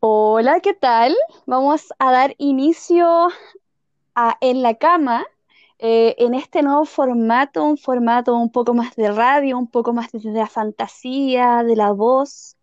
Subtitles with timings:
[0.00, 1.16] Hola, ¿qué tal?
[1.46, 3.28] Vamos a dar inicio
[4.14, 5.26] a En la Cama,
[5.78, 10.12] eh, en este nuevo formato, un formato un poco más de radio, un poco más
[10.12, 12.56] de la fantasía, de la voz,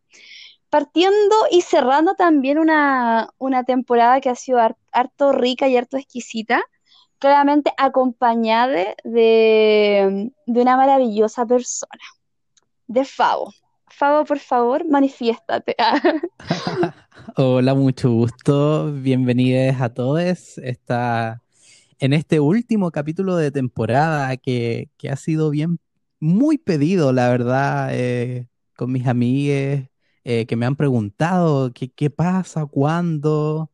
[0.69, 5.97] partiendo y cerrando también una, una temporada que ha sido har- harto rica y harto
[5.97, 6.63] exquisita,
[7.19, 12.01] claramente acompañada de, de una maravillosa persona,
[12.87, 13.53] de Fabo.
[13.97, 15.73] Fabo, por favor, manifiéstate.
[17.37, 18.91] Hola, mucho gusto.
[18.91, 20.57] Bienvenidos a todos.
[20.57, 21.41] Está
[21.99, 25.79] en este último capítulo de temporada que, que ha sido bien,
[26.19, 29.87] muy pedido, la verdad, eh, con mis amigues
[30.25, 33.71] eh, que me han preguntado qué, qué pasa, cuándo.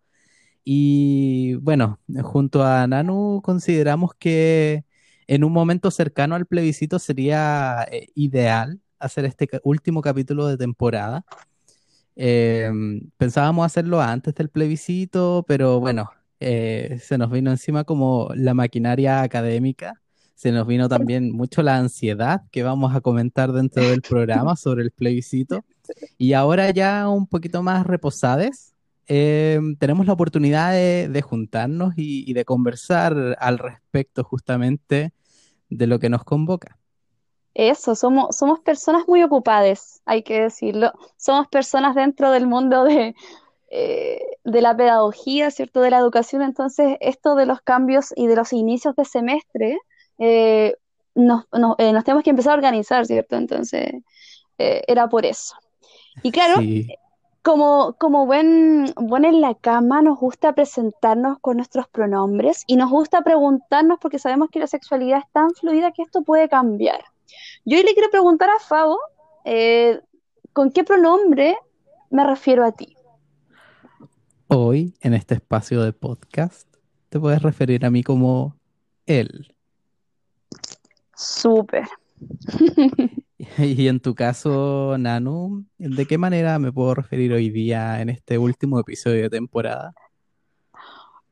[0.63, 4.85] Y bueno, junto a Nanu consideramos que
[5.25, 11.25] en un momento cercano al plebiscito sería eh, ideal hacer este último capítulo de temporada.
[12.15, 12.69] Eh,
[13.17, 19.21] pensábamos hacerlo antes del plebiscito, pero bueno, eh, se nos vino encima como la maquinaria
[19.21, 20.01] académica,
[20.35, 24.83] se nos vino también mucho la ansiedad que vamos a comentar dentro del programa sobre
[24.83, 25.63] el plebiscito.
[26.17, 28.73] Y ahora ya un poquito más reposades,
[29.07, 35.13] eh, tenemos la oportunidad de, juntarnos y de conversar al respecto justamente
[35.69, 36.77] de lo que nos convoca.
[37.53, 40.91] Eso, somos, somos personas muy ocupadas, hay que decirlo.
[41.17, 43.13] Somos personas dentro del mundo de,
[43.69, 45.81] eh, de la pedagogía, ¿cierto?
[45.81, 46.41] De la educación.
[46.41, 49.79] Entonces, esto de los cambios y de los inicios de semestre,
[50.17, 50.75] eh,
[51.15, 53.35] nos, nos, eh, nos tenemos que empezar a organizar, ¿cierto?
[53.35, 53.93] Entonces,
[54.57, 55.55] eh, era por eso.
[56.23, 56.87] Y claro, Sí,
[57.41, 62.91] como, como buen, buen en la cama, nos gusta presentarnos con nuestros pronombres y nos
[62.91, 67.03] gusta preguntarnos porque sabemos que la sexualidad es tan fluida que esto puede cambiar.
[67.65, 68.99] Yo hoy le quiero preguntar a Fabo,
[69.45, 69.99] eh,
[70.53, 71.57] ¿con qué pronombre
[72.09, 72.95] me refiero a ti?
[74.53, 76.67] hoy en este espacio de podcast
[77.07, 78.57] te puedes referir a mí como
[79.05, 79.55] él.
[81.15, 81.87] Súper.
[83.57, 88.37] Y en tu caso, Nanu, ¿de qué manera me puedo referir hoy día en este
[88.37, 89.95] último episodio de temporada?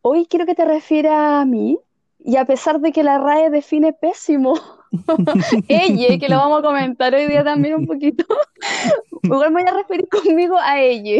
[0.02, 1.80] Hoy quiero que te refieras a mí
[2.18, 4.56] y a pesar de que la RAE define pésimo,
[5.68, 8.26] ella, que lo vamos a comentar hoy día también un poquito,
[9.24, 11.20] igual me voy a referir conmigo a ella.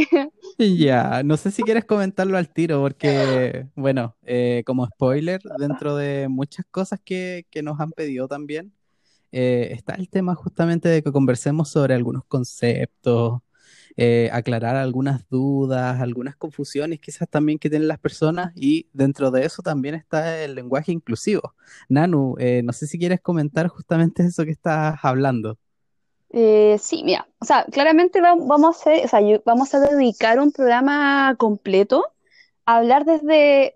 [0.58, 6.28] Ya, no sé si quieres comentarlo al tiro, porque, bueno, eh, como spoiler, dentro de
[6.30, 8.74] muchas cosas que, que nos han pedido también,
[9.32, 13.42] eh, está el tema justamente de que conversemos sobre algunos conceptos,
[14.02, 19.46] eh, aclarar algunas dudas, algunas confusiones quizás también que tienen las personas, y dentro de
[19.46, 21.54] eso también está el lenguaje inclusivo.
[21.90, 25.58] Nanu, eh, no sé si quieres comentar justamente eso que estás hablando.
[26.32, 30.52] Eh, sí, mira, o sea, claramente va- vamos a o sea, vamos a dedicar un
[30.52, 32.06] programa completo
[32.66, 33.76] a hablar desde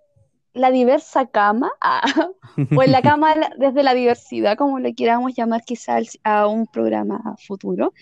[0.53, 2.29] la diversa cama, ah,
[2.75, 7.35] o en la cama desde la diversidad, como le queramos llamar quizás a un programa
[7.47, 7.93] futuro,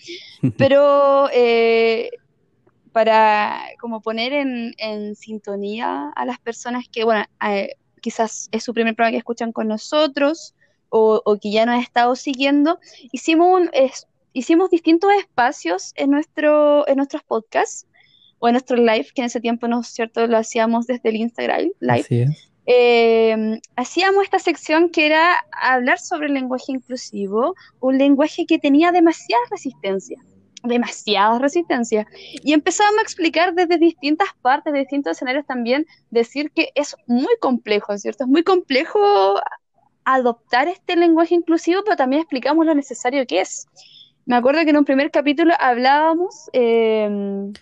[0.58, 2.10] pero eh,
[2.92, 8.74] para como poner en, en sintonía a las personas que, bueno, eh, quizás es su
[8.74, 10.54] primer programa que escuchan con nosotros
[10.90, 12.78] o, o que ya nos ha estado siguiendo,
[13.12, 17.86] hicimos, un, es- hicimos distintos espacios en, nuestro, en nuestros podcasts
[18.42, 21.16] o en nuestro live, que en ese tiempo, ¿no es cierto?, lo hacíamos desde el
[21.16, 22.00] Instagram Live.
[22.00, 22.50] Así es.
[22.66, 28.90] Eh, hacíamos esta sección que era hablar sobre el lenguaje inclusivo, un lenguaje que tenía
[28.90, 30.18] demasiada resistencia,
[30.64, 32.04] demasiada resistencia.
[32.42, 37.36] Y empezábamos a explicar desde distintas partes, de distintos escenarios también, decir que es muy
[37.40, 38.24] complejo, ¿cierto?
[38.24, 38.98] Es muy complejo
[40.04, 43.68] adoptar este lenguaje inclusivo, pero también explicamos lo necesario que es.
[44.26, 47.52] Me acuerdo que en un primer capítulo hablábamos eh,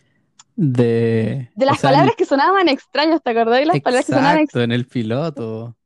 [0.63, 4.05] De, de o las sea, palabras en- que sonaban extrañas, ¿te acordás de las palabras
[4.07, 5.77] que sonaban exacto, en el piloto.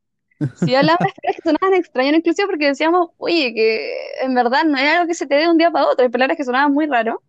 [0.53, 3.91] Sí, hablaba de palabras que sonaban extrañas, inclusive porque decíamos, oye, que
[4.23, 6.09] en verdad no era algo que se te dé de un día para otro, hay
[6.11, 7.21] palabras que sonaban muy raro.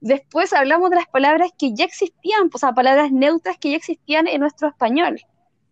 [0.00, 4.28] Después hablamos de las palabras que ya existían, o sea, palabras neutras que ya existían
[4.28, 5.20] en nuestro español.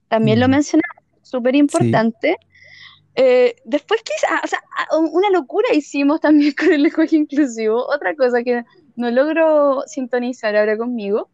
[0.09, 2.39] También lo Mm, mencionamos, súper Sí, importante.
[3.15, 4.01] Eh, después.
[4.31, 4.61] Ah, o sea,
[5.13, 7.87] una locura hicimos también con el lenguaje inclusivo.
[7.87, 8.65] Otra cosa que
[8.97, 11.29] no logro sintonizar ahora conmigo.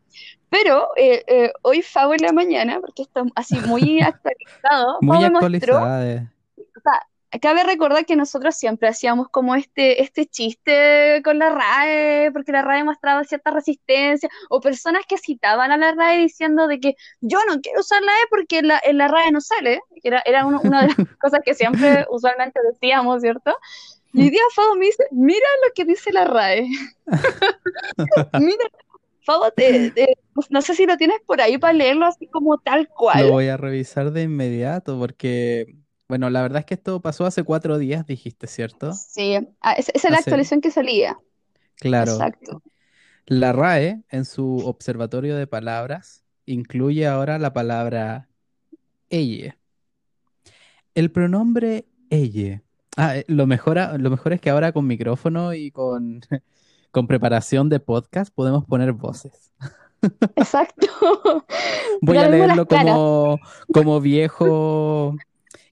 [0.51, 5.79] Pero eh, eh, hoy Fabo en la mañana, porque está así muy actualizado, muy mostró
[5.79, 6.33] actualizada.
[6.59, 12.31] o sea, cabe recordar que nosotros siempre hacíamos como este, este chiste con la RAE,
[12.33, 16.79] porque la RAE mostraba cierta resistencia, o personas que citaban a la RAE diciendo de
[16.81, 19.81] que yo no quiero usar la E porque en la, en la RAE no sale,
[20.03, 23.57] era, era uno- una de las cosas que siempre usualmente decíamos, ¿cierto?
[24.13, 26.69] Y hoy día Fabo me dice, mira lo que dice la RAE,
[28.41, 28.65] mira
[29.25, 29.47] Fabo,
[30.35, 33.27] pues, no sé si lo tienes por ahí para leerlo así como tal cual.
[33.27, 35.77] Lo voy a revisar de inmediato porque,
[36.09, 38.93] bueno, la verdad es que esto pasó hace cuatro días, dijiste, ¿cierto?
[38.93, 41.19] Sí, ah, esa es la actualización que salía.
[41.77, 42.13] Claro.
[42.13, 42.63] Exacto.
[43.27, 48.29] La RAE, en su observatorio de palabras, incluye ahora la palabra
[49.09, 49.57] ella.
[50.95, 52.63] El pronombre ella.
[52.97, 56.21] Ah, eh, lo mejor, lo mejor es que ahora con micrófono y con,
[56.91, 59.53] con preparación de podcast podemos poner voces.
[60.37, 60.89] Exacto.
[62.01, 63.39] Voy a leerlo como,
[63.73, 65.17] como viejo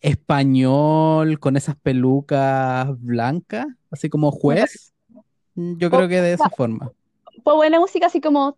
[0.01, 4.93] español con esas pelucas blancas, así como juez.
[5.55, 6.93] Yo creo que de esa forma.
[7.43, 8.57] Pues buena música así como...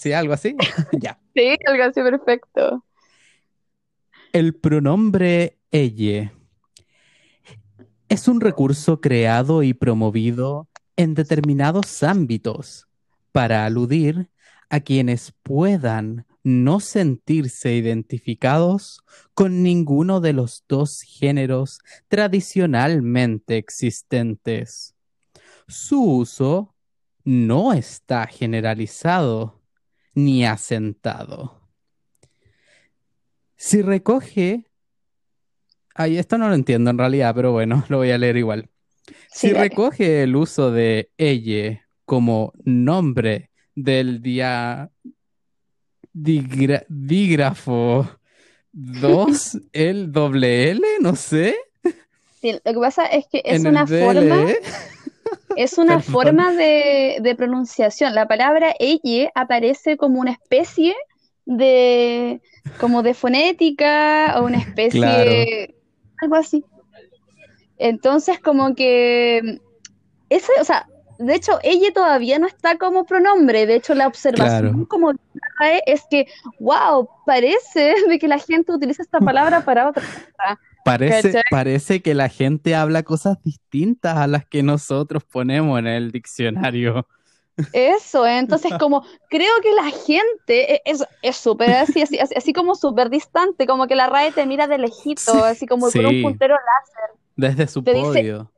[0.00, 0.56] Sí, algo así.
[1.00, 1.18] ya.
[1.34, 2.84] Sí, algo así perfecto.
[4.32, 6.32] El pronombre ella
[8.08, 12.88] es un recurso creado y promovido en determinados ámbitos
[13.32, 14.28] para aludir
[14.68, 19.00] a quienes puedan no sentirse identificados
[19.34, 24.94] con ninguno de los dos géneros tradicionalmente existentes.
[25.68, 26.74] Su uso
[27.24, 29.60] no está generalizado
[30.14, 31.60] ni asentado.
[33.56, 34.66] Si recoge...
[35.94, 38.70] Ay, esto no lo entiendo en realidad, pero bueno, lo voy a leer igual.
[39.30, 44.90] si recoge el uso de ella como nombre del día
[46.12, 48.08] dígrafo.
[48.72, 51.56] 2, el doble L, no sé.
[52.40, 54.46] Sí, lo que pasa es que es una forma,
[55.56, 58.14] es una forma de, pronunciación.
[58.14, 60.94] La palabra ella aparece como una especie
[61.44, 62.40] de,
[62.78, 65.74] como de fonética o una especie,
[66.22, 66.64] algo así.
[67.76, 69.58] Entonces, como que,
[70.28, 70.86] ese, o sea,
[71.20, 73.66] de hecho, ella todavía no está como pronombre.
[73.66, 75.12] De hecho, la observación como
[75.86, 76.26] es que,
[76.58, 80.58] wow, parece de que la gente utiliza esta palabra para otra cosa.
[80.82, 86.10] Parece, parece que la gente habla cosas distintas a las que nosotros ponemos en el
[86.10, 87.06] diccionario.
[87.74, 90.82] Eso, entonces como creo que la gente e,
[91.20, 94.78] es súper así, así, así, como súper distante, como que la RAE te mira de
[94.78, 97.20] lejito, así como con un puntero láser.
[97.36, 98.50] Desde su podio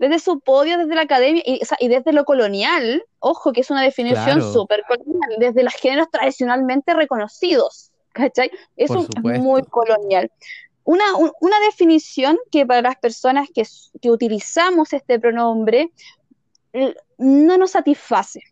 [0.00, 4.40] desde su podio, desde la academia y, desde lo colonial, ojo, que es una definición
[4.40, 8.50] súper colonial, desde los géneros tradicionalmente reconocidos, ¿cachai?
[8.78, 10.32] Eso es muy colonial.
[10.84, 11.04] Una,
[11.42, 13.62] una, definición que para las personas que,
[14.00, 15.90] que utilizamos este pronombre
[17.18, 18.42] no nos satisface.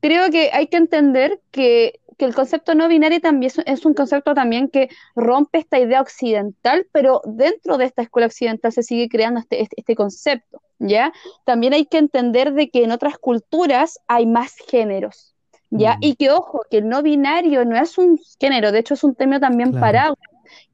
[0.00, 4.34] Creo que hay que entender que que el concepto no binario también es un concepto
[4.34, 9.40] también que rompe esta idea occidental, pero dentro de esta escuela occidental se sigue creando
[9.40, 11.12] este, este, este, concepto, ¿ya?
[11.44, 15.36] También hay que entender de que en otras culturas hay más géneros,
[15.70, 15.96] ¿ya?
[16.00, 19.14] Y que, ojo, que el no binario no es un género, de hecho es un
[19.14, 20.12] término también para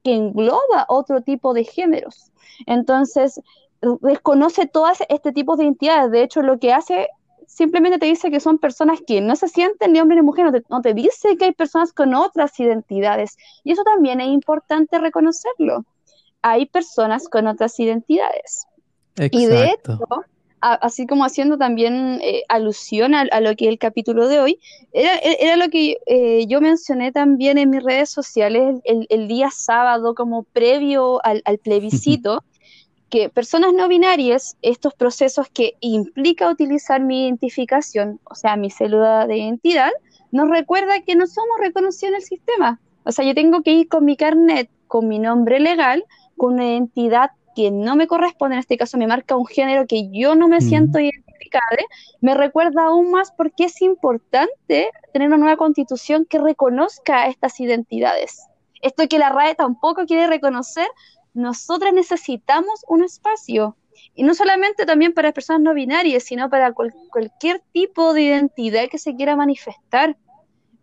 [0.03, 2.31] que engloba otro tipo de géneros.
[2.65, 3.39] Entonces,
[4.01, 7.09] desconoce todas este tipo de identidades, de hecho lo que hace
[7.47, 10.81] simplemente te dice que son personas que no se sienten ni hombre ni mujer, no
[10.81, 13.37] te, dice que hay personas con otras identidades.
[13.63, 15.85] Y eso también es importante reconocerlo.
[16.41, 18.67] Hay personas con otras identidades.
[19.31, 19.99] Y de hecho,
[20.59, 24.59] así como haciendo también eh, alusión a, lo que es el capítulo de hoy,
[24.91, 30.43] era, lo que eh, yo mencioné también en mis redes sociales el, día sábado como
[30.43, 32.43] previo al, al plebiscito.
[33.09, 39.27] que personas no binarias, estos procesos que implica utilizar mi identificación, o sea, mi célula
[39.27, 39.91] de identidad,
[40.31, 42.79] nos recuerda que no somos reconocidos en el sistema.
[43.03, 46.03] O sea, yo tengo que ir con mi carnet, con mi nombre legal,
[46.37, 50.09] con una identidad que no me corresponde, en este caso me marca un género que
[50.11, 51.63] yo no me siento identificada,
[52.19, 58.45] me recuerda aún más porque es importante tener una nueva constitución que reconozca estas identidades.
[58.81, 60.87] Esto que la RAE tampoco quiere reconocer,
[61.35, 63.75] nosotras necesitamos un espacio.
[64.15, 68.97] Y no solamente también para personas no binarias, sino para cualquier tipo de identidad que
[68.97, 70.17] se quiera manifestar.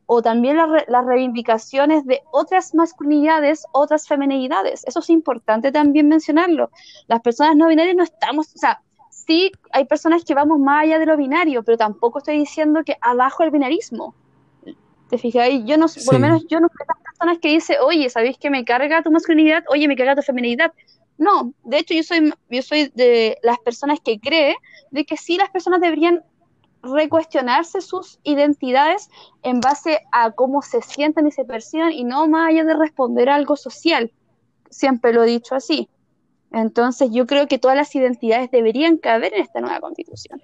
[0.07, 4.85] O también las reivindicaciones de otras masculinidades, otras feminidades.
[4.87, 6.71] Eso es importante también mencionarlo.
[7.07, 10.99] Las personas no binarias no estamos, o sea, sí hay personas que vamos más allá
[10.99, 14.15] de lo binario, pero tampoco estoy diciendo que abajo el binarismo.
[15.13, 15.47] ¿Te fijas?
[15.67, 18.49] Yo no, por lo menos yo no soy las personas que dice, oye, ¿sabéis que
[18.49, 19.63] me carga tu masculinidad?
[19.69, 20.73] Oye, me carga tu feminidad.
[21.19, 24.57] No, de hecho yo soy, yo soy de las personas que cree
[24.91, 26.23] de que sí las personas deberían
[26.83, 29.11] recuestionarse sus identidades
[29.43, 33.29] en base a cómo se sienten y se perciben y no más allá de responder
[33.29, 34.11] a algo social.
[34.71, 35.91] Siempre lo he dicho así.
[36.53, 40.43] Entonces yo creo que todas las identidades deberían caber en esta nueva constitución.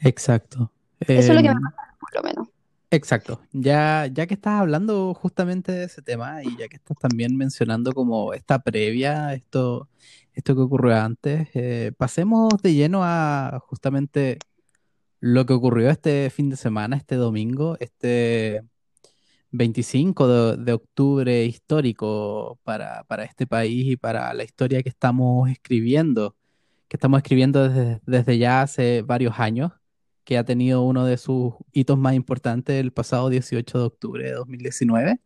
[0.00, 0.70] Exacto.
[1.00, 2.53] Eso es lo que me Em, pasa, por lo menos.
[2.94, 3.40] Exacto.
[3.52, 7.92] Ya, ya que estás hablando justamente de ese tema y ya que estás también mencionando
[7.92, 9.88] como esta previa, esto,
[10.32, 14.38] esto que ocurrió antes, eh, pasemos de lleno a justamente
[15.20, 18.62] lo que ocurrió este fin de semana, este domingo, este
[19.52, 25.50] 25 de, de octubre histórico para, para este país y para la historia que estamos
[25.50, 26.36] escribiendo,
[26.88, 29.72] que estamos escribiendo desde, desde ya hace varios años
[30.24, 34.32] que ha tenido uno de sus hitos más importantes el pasado 18 de octubre de
[34.32, 35.20] 2019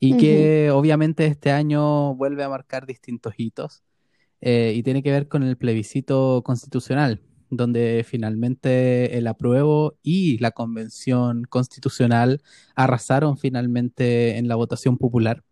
[0.00, 0.20] y Ujú.
[0.20, 3.82] que obviamente este año vuelve a marcar distintos hitos
[4.40, 7.20] eh, y tiene que ver con el plebiscito constitucional,
[7.50, 12.42] donde finalmente el apruebo y la convención constitucional
[12.74, 15.44] arrasaron finalmente en la votación popular.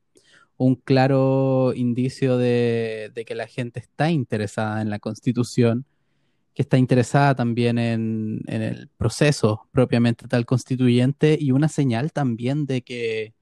[0.56, 5.86] Un claro indicio de, de que la gente está interesada en la constitución
[6.60, 12.66] que está interesada también en, en el proceso propiamente tal constituyente y una señal también
[12.66, 13.32] de que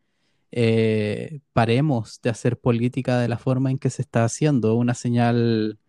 [0.53, 5.81] eh, paremos de hacer política de la forma en que se está haciendo, una señal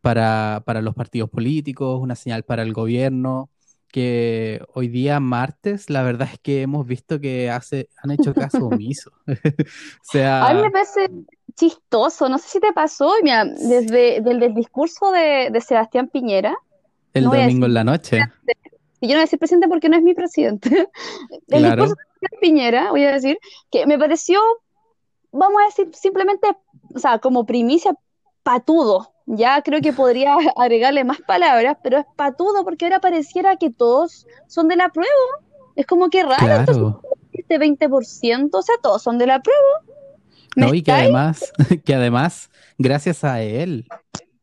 [0.00, 3.50] para, para los partidos políticos, una señal para el gobierno,
[3.88, 8.64] que hoy día martes la verdad es que hemos visto que hace, han hecho caso
[8.66, 9.10] omiso.
[9.26, 11.10] O A mí me sea, parece
[11.54, 16.56] chistoso, no sé si te pasó, mira, desde, del, del discurso de, de Sebastián Piñera,
[17.18, 18.20] el no domingo en la noche,
[19.00, 20.68] y yo no voy a decir presidente porque no es mi presidente,
[21.48, 23.38] el discurso claro, de Sebastián Piñera, voy a decir,
[23.70, 24.40] que me pareció,
[25.30, 26.48] vamos a decir simplemente,
[26.94, 27.94] o sea, como primicia,
[28.42, 29.12] patudo.
[29.26, 34.26] Ya creo que podría agregarle más palabras, pero es patudo porque ahora pareciera que todos
[34.46, 35.12] son de la prueba.
[35.76, 37.02] Es como que raro, entonces claro.
[37.32, 39.60] este 20%, o sea, todos son de la prueba.
[40.56, 41.52] ¿Me No, y que además,
[41.84, 43.86] que además, gracias a él,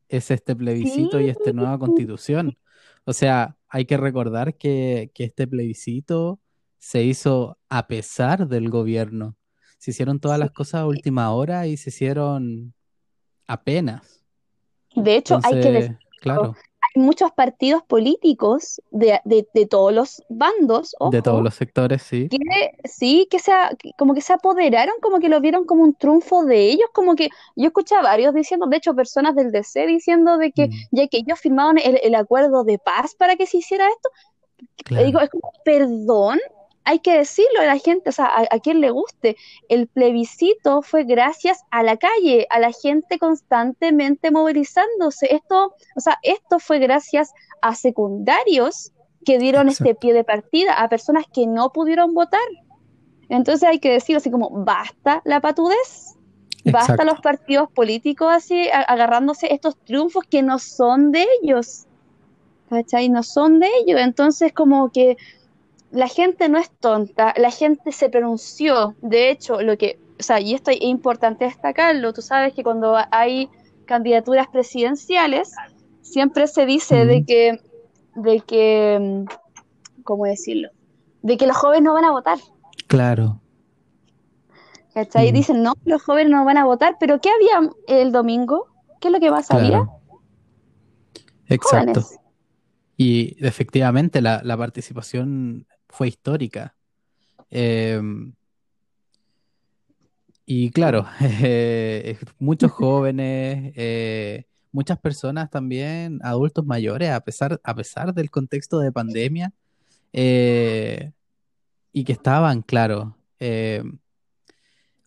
[0.07, 2.57] es este plebiscito y esta nueva constitución.
[3.05, 6.39] O sea, hay que recordar que, que este plebiscito
[6.77, 9.37] se hizo a pesar del gobierno.
[9.77, 12.73] Se hicieron todas las cosas a última hora y se hicieron
[13.47, 14.23] apenas.
[14.95, 16.55] De hecho, hay que decirlo, claro,
[16.95, 22.37] muchos partidos políticos de, de- de todos los bandos, de todos los sectores, sí, que
[22.85, 23.51] sí, que se,
[23.97, 27.29] como que se apoderaron, como que lo vieron como un triunfo de ellos, como que
[27.55, 31.07] yo escuché a varios diciendo, de hecho, personas del DC diciendo de que Mm, ya
[31.07, 34.09] que ellos firmaron el, el acuerdo de paz para que se hiciera esto,
[35.05, 36.39] digo, es como, perdón,
[36.85, 39.35] hay que decirlo a la gente, o sea, a, a quien le guste.
[39.69, 45.33] El plebiscito fue gracias a la calle, a la gente constantemente movilizándose.
[45.33, 48.91] Esto, o sea, esto fue gracias a secundarios
[49.25, 52.39] que dieron este pie de partida, a personas que no pudieron votar.
[53.27, 56.15] Entonces hay que decir así como, basta la patudez,
[56.65, 61.85] basta los partidos políticos así agarrándose estos triunfos que no son de ellos.
[62.69, 63.09] ¿Cachai?
[63.09, 63.99] No son de ellos.
[63.99, 65.17] Entonces, como que
[65.91, 68.95] la gente no es tonta, la gente se pronunció.
[69.01, 72.95] De hecho, lo que, o sea, y esto es importante destacarlo, tú sabes que cuando
[73.11, 73.49] hay
[73.85, 75.61] candidaturas presidenciales,
[76.01, 77.59] siempre se dice de que,
[78.15, 79.25] de que,
[80.03, 80.69] ¿cómo decirlo?
[81.21, 82.39] De que los jóvenes no van a votar.
[82.87, 83.41] claro,
[84.93, 85.31] ¿Cachai?
[85.31, 88.67] mm, Dicen, no, los jóvenes no van a votar, pero ¿qué había el domingo?
[88.99, 89.83] ¿Qué es lo que más había?
[89.83, 90.01] claro,
[91.47, 92.01] exacto.
[92.01, 92.19] Jóvenes.
[92.97, 96.75] Y efectivamente la, la participación fue histórica.
[97.49, 98.33] Em,
[100.45, 108.13] y claro, eh, muchos jóvenes, eh, muchas personas también, adultos mayores, a pesar, a pesar
[108.13, 109.53] del contexto de pandemia,
[110.13, 111.11] eh,
[111.93, 113.83] y que estaban, claro, eh,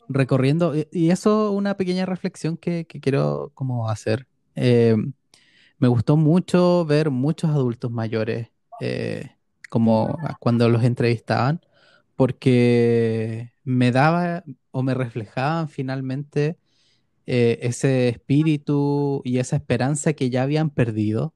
[0.09, 4.27] recorriendo, y eso una pequeña reflexión que, que quiero como hacer.
[4.55, 4.97] Eh,
[5.79, 8.49] me gustó mucho ver muchos adultos mayores,
[8.81, 9.38] eh,
[9.69, 11.61] como cuando los entrevistaban,
[12.17, 16.59] porque me daba o me reflejaban finalmente
[17.27, 21.35] eh, ese espíritu y esa esperanza que ya habían perdido,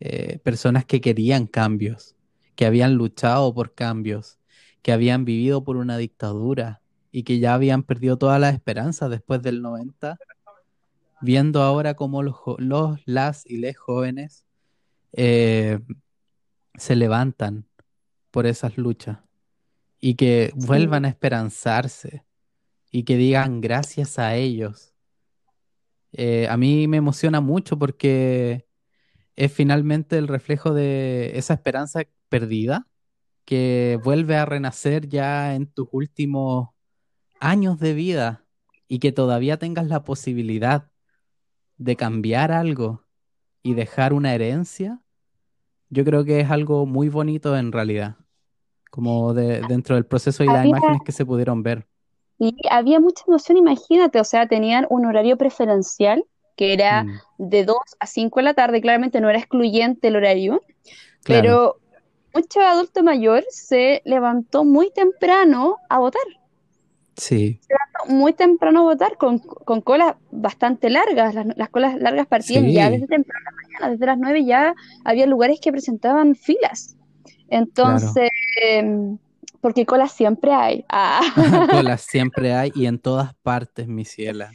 [0.00, 2.16] eh, personas que querían cambios,
[2.56, 4.38] que habían luchado por cambios,
[4.82, 6.82] que habían vivido por una dictadura
[7.12, 10.18] y que ya habían perdido todas las esperanzas después del 90,
[11.20, 14.44] viendo ahora cómo los, los las y les jóvenes
[15.12, 15.78] eh,
[16.74, 17.67] se levantan
[18.38, 19.18] por esas luchas
[19.98, 22.24] y que vuelvan a esperanzarse
[22.92, 24.94] y que digan gracias a ellos.
[26.12, 28.64] Eh, a mí me emociona mucho porque
[29.34, 32.86] es finalmente el reflejo de esa esperanza perdida
[33.44, 36.68] que vuelve a renacer ya en tus últimos
[37.40, 38.44] años de vida
[38.86, 40.92] y que todavía tengas la posibilidad
[41.76, 43.04] de cambiar algo
[43.64, 45.02] y dejar una herencia,
[45.90, 48.16] yo creo que es algo muy bonito en realidad,
[48.90, 51.86] como de, dentro del proceso y las imágenes que se pudieron ver.
[52.38, 56.24] y había mucha emoción, imagínate, o sea, tenían un horario preferencial
[56.56, 60.16] que era Mm, de 2 a 5 de la tarde, claramente no era excluyente el
[60.16, 60.62] horario,
[61.22, 61.80] claro, pero
[62.34, 66.22] mucho adulto mayor se levantó muy temprano a votar,
[67.16, 67.60] sí,
[68.08, 72.90] muy temprano a votar, con, con colas bastante largas, las, las colas largas partían ya
[72.90, 76.97] sí, desde temprano la mañana, desde las 9 ya había lugares que presentaban filas.
[77.48, 78.30] Entonces,
[78.62, 79.18] em,
[79.60, 80.84] porque colas siempre hay.
[80.88, 81.20] Ah,
[81.70, 84.50] Colas siempre hay y en todas partes, mi ciela.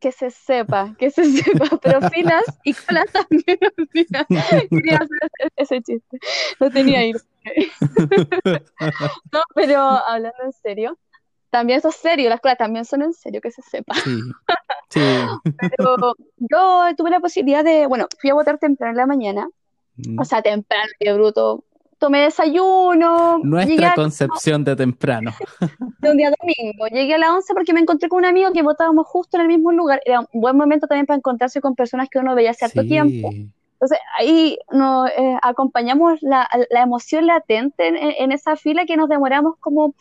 [0.00, 3.58] que se sepa, que se sepa, pero filas y colas también.
[4.70, 6.18] Quería hacer ese, chiste,
[6.58, 7.20] no tenía idea.
[9.32, 10.98] No, pero hablando en serio,
[11.50, 13.94] también eso es serio, las colas también son en serio, que se sepa.
[13.94, 14.20] Sí,
[14.88, 15.00] sí.
[15.76, 20.22] Pero yo tuve la posibilidad de, bueno, fui a votar temprano en la mañana, o
[20.22, 20.24] Mm.
[20.24, 21.64] sea, temprano, qué bruto.
[22.00, 25.32] Tomé desayuno, Nuestra a concepción de temprano.
[26.00, 26.86] de un día domingo.
[26.86, 29.48] Llegué a las 11 porque me encontré con un amigo que votábamos justo en el
[29.48, 30.00] mismo lugar.
[30.06, 33.30] Era un buen momento también para encontrarse con personas que uno veía hace harto tiempo.
[33.30, 38.96] Sí, Entonces ahí nos eh, acompañamos la, la emoción latente en, en esa fila que
[38.96, 39.94] nos demoramos como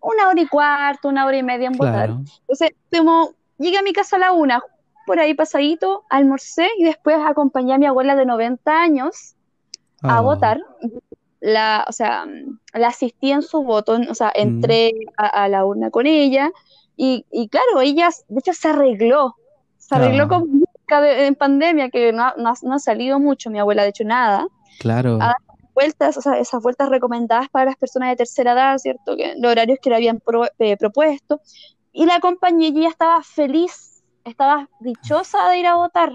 [0.00, 2.06] una hora y cuarto, una hora y media en votar.
[2.06, 2.20] claro.
[2.42, 4.62] Entonces, como llegué a mi casa a la una,
[5.04, 9.34] por ahí pasadito, almorcé y después acompañé a mi abuela de 90 años
[10.02, 10.60] a Oh, votar.
[11.40, 12.26] La, o sea,
[12.74, 16.50] la asistí en su voto, o sea, mm, entré a, a la urna con ella
[16.96, 19.36] y, y claro, ella de hecho se arregló,
[19.78, 23.48] se arregló nunca de- en pandemia, que no, ha- no, ha no ha salido mucho,
[23.50, 24.48] mi abuela de hecho nada, a
[24.80, 25.16] claro.
[25.18, 25.34] dar
[25.74, 29.16] vueltas, o sea, esas vueltas recomendadas para las personas de tercera edad, ¿cierto?
[29.16, 31.40] Que los horarios que le habían pro- eh, propuesto,
[31.92, 36.12] y la acompañé y ella estaba feliz, estaba dichosa de ir a votar.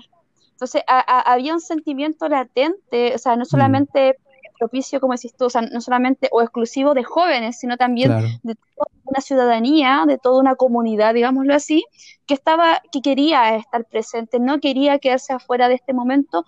[0.52, 4.16] Entonces, a- a- había un sentimiento latente, o sea, no Mm, solamente
[4.58, 8.28] propicio, como decís tú, o sea, no solamente o exclusivo de jóvenes, sino también claro.
[8.44, 11.86] de toda una ciudadanía, de toda una comunidad, digámoslo así,
[12.26, 16.46] que estaba, que quería estar presente, no quería quedarse afuera de este momento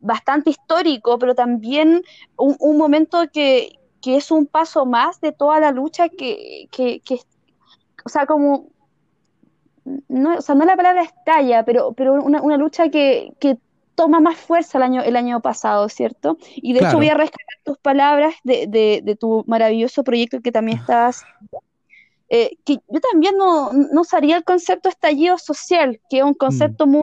[0.00, 2.02] bastante histórico, pero también
[2.36, 7.00] un, un momento que, que es un paso más de toda la lucha que, que,
[7.00, 7.20] que
[8.04, 8.70] o sea, como
[10.08, 13.58] no, o sea, no la palabra estalla, pero, pero una, una lucha que, que
[14.00, 16.38] toma más fuerza el año, el año pasado, ¿cierto?
[16.56, 17.20] Y de hecho voy Claro.
[17.20, 21.22] a rescatar tus palabras de, de, de tu maravilloso proyecto que también estás,
[22.28, 26.36] eh, que yo también no, no usaría el concepto estallido social, que es un Mm,
[26.36, 27.02] concepto muy,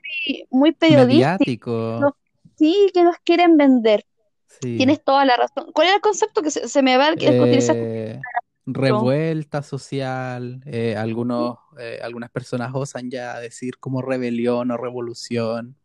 [0.50, 2.16] muy periodístico,
[2.58, 4.04] sí, que nos quieren vender.
[4.48, 4.78] Sí.
[4.78, 5.72] Tienes toda la razón.
[5.74, 7.28] ¿Cuál era el concepto que se, se me va el, que?
[7.28, 8.20] Eh,
[8.66, 10.62] revuelta social.
[10.66, 15.76] eh, algunos, eh, algunas personas osan ya decir como rebelión o revolución.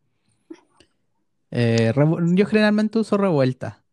[1.55, 1.93] Eh,
[2.35, 3.83] yo generalmente uso revuelta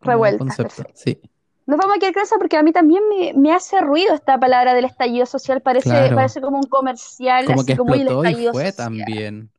[0.00, 0.62] como Revueltas, concepto.
[0.76, 0.92] perfecto.
[0.98, 1.20] Sí,
[1.66, 4.40] Nos vamos a quedar con eso porque a mí también me, me hace ruido esta
[4.40, 5.60] palabra del estallido social.
[5.60, 6.16] Parece, claro.
[6.16, 8.76] parece como un comercial, Como así que como "Uy, el explotó y estallido fue social.
[8.76, 9.50] también.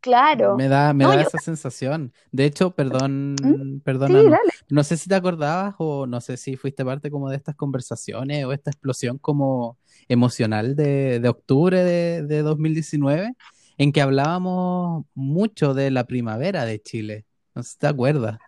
[0.00, 0.56] Claro.
[0.56, 2.12] Me da, me No, da yo, esa sensación.
[2.30, 2.74] De hecho, ¿Mm?
[2.74, 3.36] perdón,
[4.06, 4.38] Sí, no, dale.
[4.70, 8.44] no sé si te acordabas o no sé si fuiste parte como de estas conversaciones
[8.44, 9.76] o esta explosión como
[10.08, 13.34] emocional de, de octubre de, de 2019,
[13.78, 17.26] en que hablábamos mucho de la primavera de Chile.
[17.54, 18.38] No sé si te acuerdas.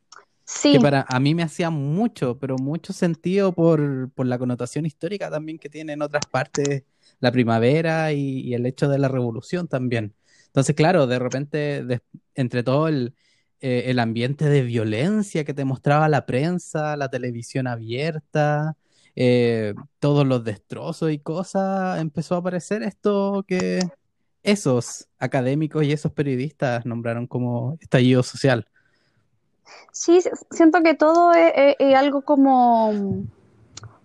[0.71, 4.85] Que Sí, para a mí me hacía mucho, pero mucho sentido por, por la connotación
[4.85, 6.83] histórica también que tiene en otras partes
[7.21, 10.15] la primavera y, y el hecho de la revolución también.
[10.47, 12.01] Entonces, claro, de repente,
[12.35, 13.15] entre todo el,
[13.61, 18.77] eh, el ambiente de violencia que te mostraba la prensa, la televisión abierta,
[19.15, 23.81] eh, todos los destrozos y cosas, empezó a aparecer esto que
[24.43, 28.67] esos académicos y esos periodistas nombraron como estallido social.
[29.93, 32.93] sí, siento que todo es, es- es algo como,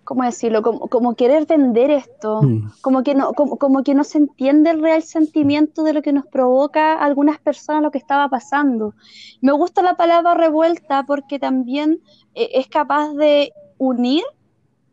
[0.04, 0.62] ¿cómo decirlo?
[0.62, 4.70] Como, como querer vender esto, Mm, como que no, como, como que no se entiende
[4.70, 8.94] el real sentimiento de lo que nos provoca a algunas personas lo que estaba pasando.
[9.42, 12.00] Me gusta la palabra revuelta porque también
[12.34, 14.24] eh, es capaz de unir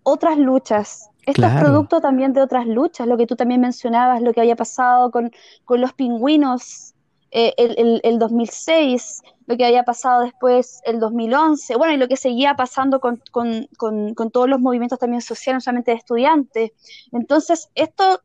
[0.03, 1.09] otras luchas.
[1.25, 4.55] Esto es producto también de otras luchas, lo que tú también mencionabas, lo que había
[4.55, 5.31] pasado con,
[5.65, 6.93] con los pingüinos
[7.35, 12.07] eh, el, el, el 2006, lo que había pasado después el 2011, bueno, y lo
[12.07, 16.71] que seguía pasando con, con, con, todos los movimientos también sociales, no solamente de estudiantes.
[17.11, 18.21] Entonces, esto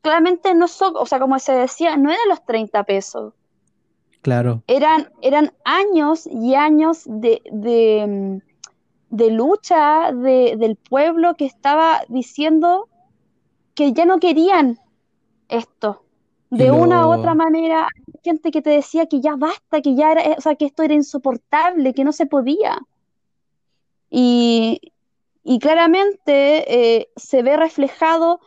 [0.00, 3.34] claramente no son, o sea, como se decía, no eran los 30 pesos,
[4.20, 8.42] claro, eran, eran años y años de, de,
[9.14, 12.88] de lucha de, del pueblo que estaba diciendo
[13.76, 14.78] que ya no querían
[15.48, 16.02] esto.
[16.50, 17.88] De una u otra manera
[18.22, 20.94] gente que te decía que ya basta, que ya era, o sea, que esto era
[20.94, 22.78] insoportable, que no se podía.
[24.10, 24.80] Y,
[25.44, 28.40] y claramente eh, se ve reflejado,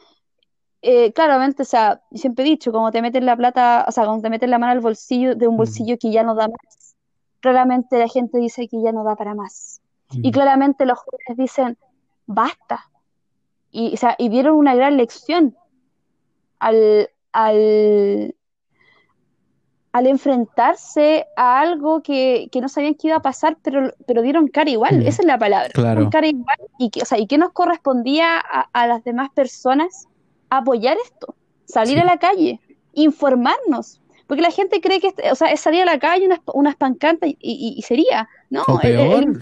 [0.82, 4.23] eh, claramente, o sea, siempre he dicho, como te meten la plata, o sea, cuando
[4.23, 6.95] te meten la mano al bolsillo de un Mm, bolsillo que ya no da más,
[7.41, 9.82] claramente la gente dice que ya no da para más.
[10.12, 11.78] Y mm, claramente los jóvenes dicen,
[12.26, 12.89] basta.
[13.72, 15.56] Y, o sea, y dieron una gran lección
[16.60, 18.36] al, al,
[19.91, 24.48] al enfrentarse a algo que, que no sabían que iba a pasar, pero, pero dieron
[24.48, 26.10] cara igual, mm, esa es la palabra, dieron claro.
[26.10, 30.08] cara igual y que, o sea, y que nos correspondía a, a las demás personas
[30.50, 32.02] apoyar esto, salir Sí.
[32.02, 32.60] a la calle,
[32.93, 36.76] informarnos, porque la gente cree que, o sea, es salir a la calle, unas, unas
[36.76, 38.63] pancartas y, y- y sería, ¿no?
[38.67, 39.41] O El, el- el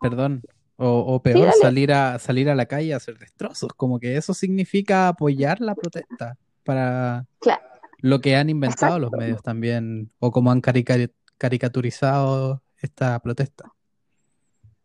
[0.00, 0.42] perdón,
[0.76, 4.32] o, o peor, salir a, salir a la calle a hacer destrozos, como que eso
[4.34, 7.62] significa apoyar la protesta para claro,
[8.00, 13.72] lo que han inventado los medios también, o como han carica- caricaturizado esta protesta.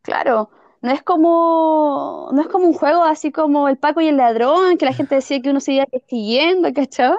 [0.01, 0.49] Claro,
[0.81, 4.77] no es como, no es como un juego así como el Paco y el ladrón,
[4.77, 7.13] que la gente decía que uno se iba persiguiendo, ¿cachai?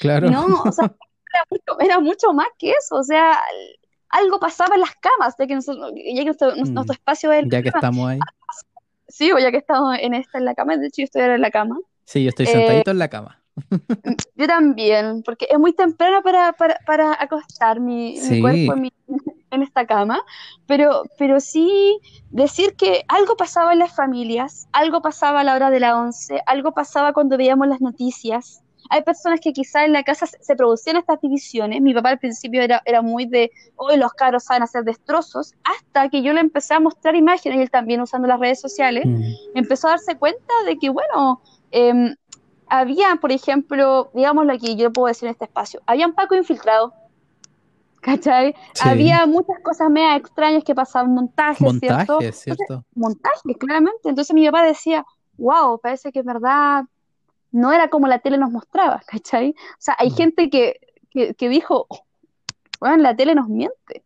[0.00, 0.86] Claro, No, o sea,
[1.34, 3.38] era mucho, era mucho más que eso, o sea,
[4.10, 7.44] algo pasaba en las camas, ya que, nosotros, ya que nuestro, Mm, nuestro espacio es
[7.44, 7.80] la ya que cama.
[7.80, 8.28] estamos ahí.
[9.08, 11.34] Sí, o ya que estamos en esta, en la cama, de hecho yo estoy ahora
[11.36, 11.78] en la cama.
[12.04, 13.42] Sí, yo estoy Eh, sentadito en la cama.
[14.34, 18.92] yo también, porque es muy temprano para, para, para acostar mi, mi cuerpo en, mi-
[19.50, 20.22] en esta cama,
[20.66, 25.70] pero, pero sí decir que algo pasaba en las familias, algo pasaba a la hora
[25.70, 28.62] de la once, algo pasaba cuando veíamos las noticias.
[28.90, 31.80] Hay personas que quizás en la casa se, producían estas divisiones.
[31.80, 36.08] Mi papá al principio era, era muy de, hoy los caros saben hacer destrozos, hasta
[36.08, 39.22] que yo le empecé a mostrar imágenes, y él también usando las redes sociales, mm,
[39.54, 42.14] empezó a darse cuenta de que, bueno, eh,
[42.66, 46.92] había, por ejemplo, digámoslo aquí, yo lo puedo decir en este espacio, habían Paco infiltrados,
[48.00, 48.54] ¿cachai?
[48.74, 51.74] sí, Había muchas cosas medio extrañas que pasaban, montajes, ¿cierto?
[51.74, 52.84] montajes, Entonces, ¿cierto?
[52.94, 54.08] montajes, claramente.
[54.08, 55.04] Entonces mi papá decía,
[55.36, 56.84] wow, parece que es verdad,
[57.52, 59.50] no era como la tele nos mostraba, ¿cachai?
[59.50, 61.86] O sea, hay gente que, que, que dijo,
[62.80, 64.04] bueno, la tele nos miente.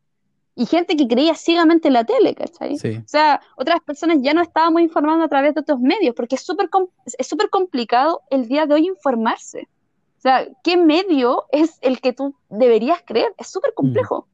[0.57, 2.79] Y gente que creía ciegamente en la tele, ¿cachai?
[2.79, 6.37] sí, O sea, otras personas ya no estábamos informando a través de otros medios, porque
[6.37, 6.69] es súper
[7.19, 9.69] es súper complicado el día de hoy informarse.
[10.19, 13.35] O sea, ¿qué medio es el que tú deberías creer?
[13.37, 14.29] Es súper complejo.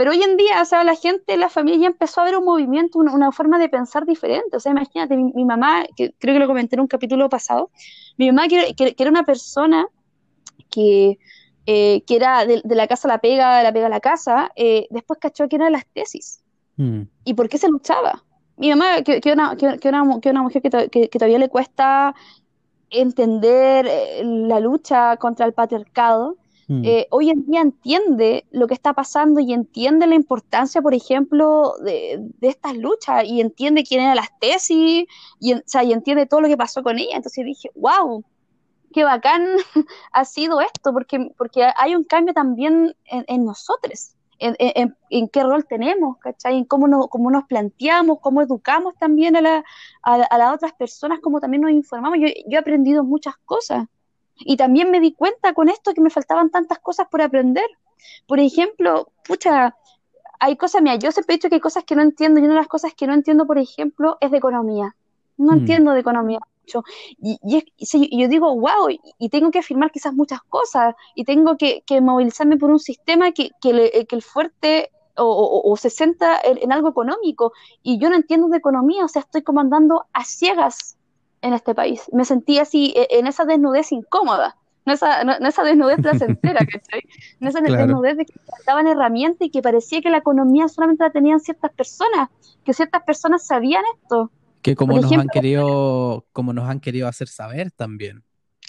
[0.00, 2.44] Pero hoy en día, o sea, la gente, la familia ya empezó a ver un
[2.46, 4.56] movimiento, una, una forma de pensar diferente.
[4.56, 7.70] O sea, imagínate, mi, mi mamá, que creo que lo comenté en un capítulo pasado,
[8.16, 9.86] mi mamá que, que- que era una persona
[10.70, 11.18] que,
[11.66, 14.00] eh, que era de, de la casa a la pega, de la pega a la
[14.00, 16.42] casa, eh, después cachó que eran las tesis.
[16.78, 18.24] mm, ¿Y por qué se luchaba?
[18.56, 21.18] Mi mamá, que, que una, que, que una, que una mujer que, to- que- que
[21.18, 22.14] todavía le cuesta
[22.88, 26.36] entender eh, la lucha contra el patriarcado,
[26.72, 30.94] mm, eh, hoy en día entiende lo que está pasando y entiende la importancia, por
[30.94, 35.06] ejemplo, de, estas luchas y entiende quién eran las tesis
[35.40, 37.16] y, o sea, y entiende todo lo que pasó con ella.
[37.16, 38.24] Entonces dije, wow,
[38.92, 39.46] qué bacán
[40.12, 45.66] ha sido esto, porque, porque hay un cambio también en, nosotros, en- en qué rol
[45.66, 46.56] tenemos, ¿cachai?
[46.58, 49.64] En cómo nos, cómo nos planteamos, cómo educamos también a, la-
[50.02, 52.18] a, a las otras personas, cómo también nos informamos.
[52.20, 53.86] Yo, yo he aprendido muchas cosas.
[54.40, 57.66] Y también me di cuenta con esto que me faltaban tantas cosas por aprender.
[58.26, 59.76] Por ejemplo, pucha,
[60.40, 62.54] hay cosas, mira, yo siempre he dicho que hay cosas que no entiendo, y una
[62.54, 64.94] de las cosas que no entiendo, por ejemplo, es de economía.
[65.36, 66.82] No mm, entiendo de economía mucho.
[67.20, 70.94] Y, y es- y yo digo, wow, y, y tengo que afirmar quizás muchas cosas,
[71.14, 75.24] y tengo que, que movilizarme por un sistema que, que, le- que el fuerte o,
[75.24, 79.08] o- o se centra en, en algo económico, y yo no entiendo de economía, o
[79.08, 80.96] sea, estoy como andando a ciegas
[81.42, 82.08] en este país.
[82.12, 84.56] Me sentí así, e- en esa desnudez incómoda.
[84.86, 87.02] No esa, no, no esa desnudez placentera, ¿cachai?
[87.38, 87.76] No esa claro.
[87.76, 91.72] desnudez de que faltaban herramientas y que parecía que la economía solamente la tenían ciertas
[91.72, 92.30] personas,
[92.64, 94.32] que ciertas personas sabían esto.
[94.62, 98.24] Que como Por nos han querido, como nos han querido hacer saber también.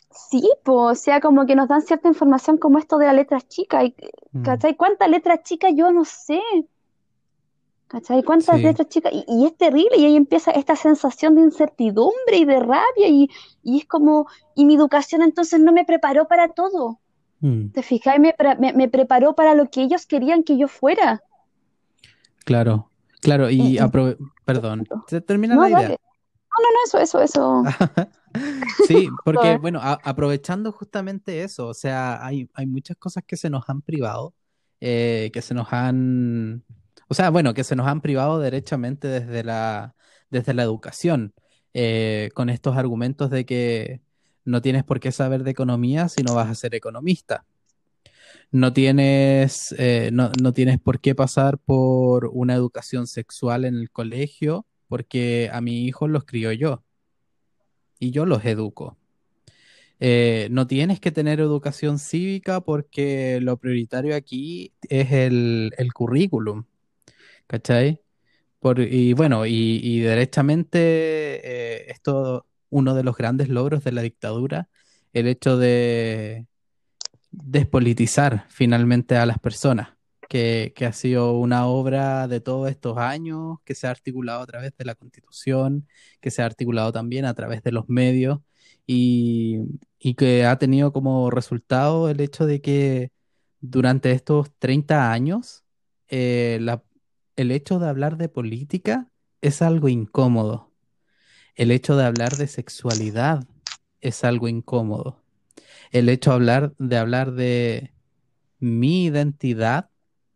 [0.10, 3.48] sí, pues, o sea, como que nos dan cierta información como esto de las letras
[3.48, 3.86] chicas,
[4.34, 4.76] Mm, ¿cachai?
[4.76, 6.40] ¿Cuántas letras chicas yo no sé?
[7.92, 8.24] ¿Cachai?
[8.24, 9.12] ¿Cuántas sí, letras chicas?
[9.14, 13.30] Y, y es terrible, y ahí empieza esta sensación de incertidumbre y de rabia, y,
[13.64, 17.00] y es como, y mi educación entonces no me preparó para todo.
[17.42, 18.20] mm, ¿Te fijas?
[18.20, 21.24] Me, me, me preparó para lo que ellos querían que yo fuera.
[22.46, 22.90] claro,
[23.22, 25.90] claro, Y, y y- aprove- perdón, ¿se termina no, la idea?
[25.90, 25.98] dale.
[26.52, 27.64] No, no, no, eso, eso, eso.
[28.80, 29.60] Sí, porque eh.
[29.60, 34.34] bueno, aprovechando justamente eso, o sea, hay, hay muchas cosas que se nos han privado,
[34.80, 36.64] eh, que se nos han,
[37.12, 39.96] o sea, bueno, que se nos han privado derechamente desde la,
[40.30, 41.34] desde la educación,
[41.74, 44.00] eh, con estos argumentos de que
[44.46, 47.46] no tienes por qué saber de economía si no vas a ser economista.
[48.52, 53.92] no tienes, eh, no, no tienes por qué pasar por una educación sexual en el
[53.92, 56.82] colegio, porque a mi hijo los crío yo
[58.00, 58.98] y yo los educo.
[60.00, 66.66] Eh, no tienes que tener educación cívica porque lo prioritario aquí es el, el currículum,
[67.52, 68.02] ¿cachai?
[68.60, 70.80] Por, y bueno, y, y derechamente
[71.44, 74.70] eh, esto uno de los grandes logros de la dictadura,
[75.14, 76.48] el hecho de
[77.32, 79.90] despolitizar finalmente a las personas,
[80.30, 84.46] que, que ha sido una obra de todos estos años, que se ha articulado a
[84.48, 85.88] través de la Constitución,
[86.22, 88.40] que se ha articulado también a través de los medios
[88.88, 89.60] y,
[90.00, 93.12] y que ha tenido como resultado el hecho de que
[93.60, 95.64] durante estos 30 años
[96.10, 96.84] eh, la-
[97.36, 100.72] el hecho de hablar de política es algo incómodo.
[101.56, 103.48] El hecho de hablar de sexualidad
[104.00, 105.22] es algo incómodo.
[105.92, 107.94] El hecho de hablar, de hablar de
[108.60, 109.90] mi identidad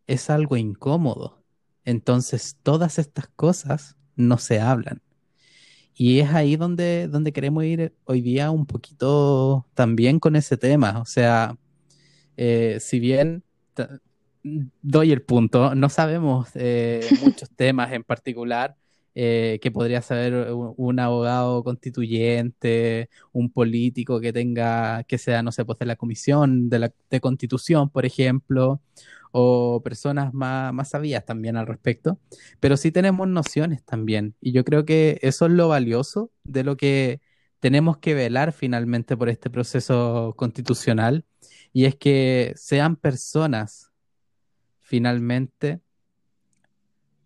[0.06, 1.42] es algo incómodo.
[1.84, 5.02] Entonces, todas estas cosas no se hablan.
[5.94, 11.00] Y es ahí donde, donde queremos ir hoy día un poquito también con ese tema.
[11.00, 11.56] O sea,
[12.36, 13.44] eh, si bien
[14.82, 18.76] doy el punto, no sabemos eh, muchos temas en particular
[19.14, 25.52] eh, que podría saber un, un abogado constituyente, un político que tenga, que sea, no
[25.52, 28.82] sé, pues de la comisión de la de constitución, por ejemplo,
[29.32, 32.18] o personas más, más sabias también al respecto,
[32.60, 36.76] pero sí tenemos nociones también, y yo creo que eso es lo valioso de lo
[36.76, 37.20] que
[37.60, 41.24] tenemos que velar finalmente por este proceso constitucional
[41.72, 43.92] y es que sean personas
[44.86, 45.80] finalmente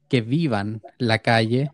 [0.09, 1.73] que vivan la calle,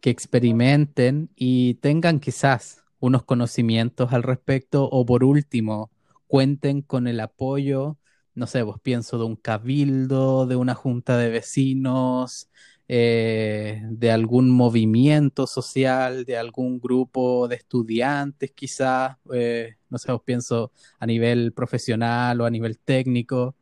[0.00, 5.90] que experimenten y tengan quizás unos conocimientos al respecto o por último
[6.26, 7.98] cuenten con el apoyo,
[8.34, 12.48] no sé, pues pienso de un cabildo, de una junta de vecinos,
[12.88, 20.22] eh, de algún movimiento social, de algún grupo de estudiantes quizás, eh, no sé, pues
[20.24, 23.56] pienso a nivel profesional o a nivel técnico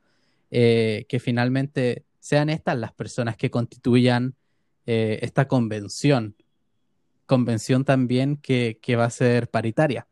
[0.54, 4.36] eh, que finalmente sean estas las personas que constituyan
[4.84, 6.36] eh, esta convención,
[7.24, 10.06] convención también que, que va a ser paritaria.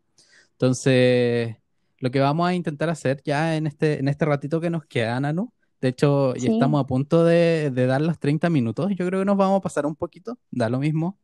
[0.52, 1.56] Entonces,
[1.98, 5.20] lo que vamos a intentar hacer ya en este, en este ratito que nos queda,
[5.20, 9.20] Nanu, de hecho, ya estamos a punto de, de dar los 30 minutos, yo creo
[9.20, 11.18] que nos vamos a pasar un poquito, da lo mismo.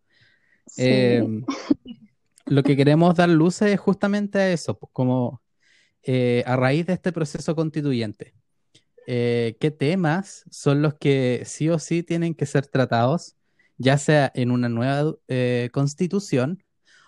[0.76, 1.24] Eh,
[1.84, 2.00] sí,
[2.44, 5.40] lo que queremos dar luces es justamente a eso, pues, como
[6.02, 8.35] eh, a raíz de este proceso constituyente
[9.06, 13.36] eh, qué temas son los que sí o sí tienen que ser tratados,
[13.78, 16.64] ya sea en una nueva eh, constitución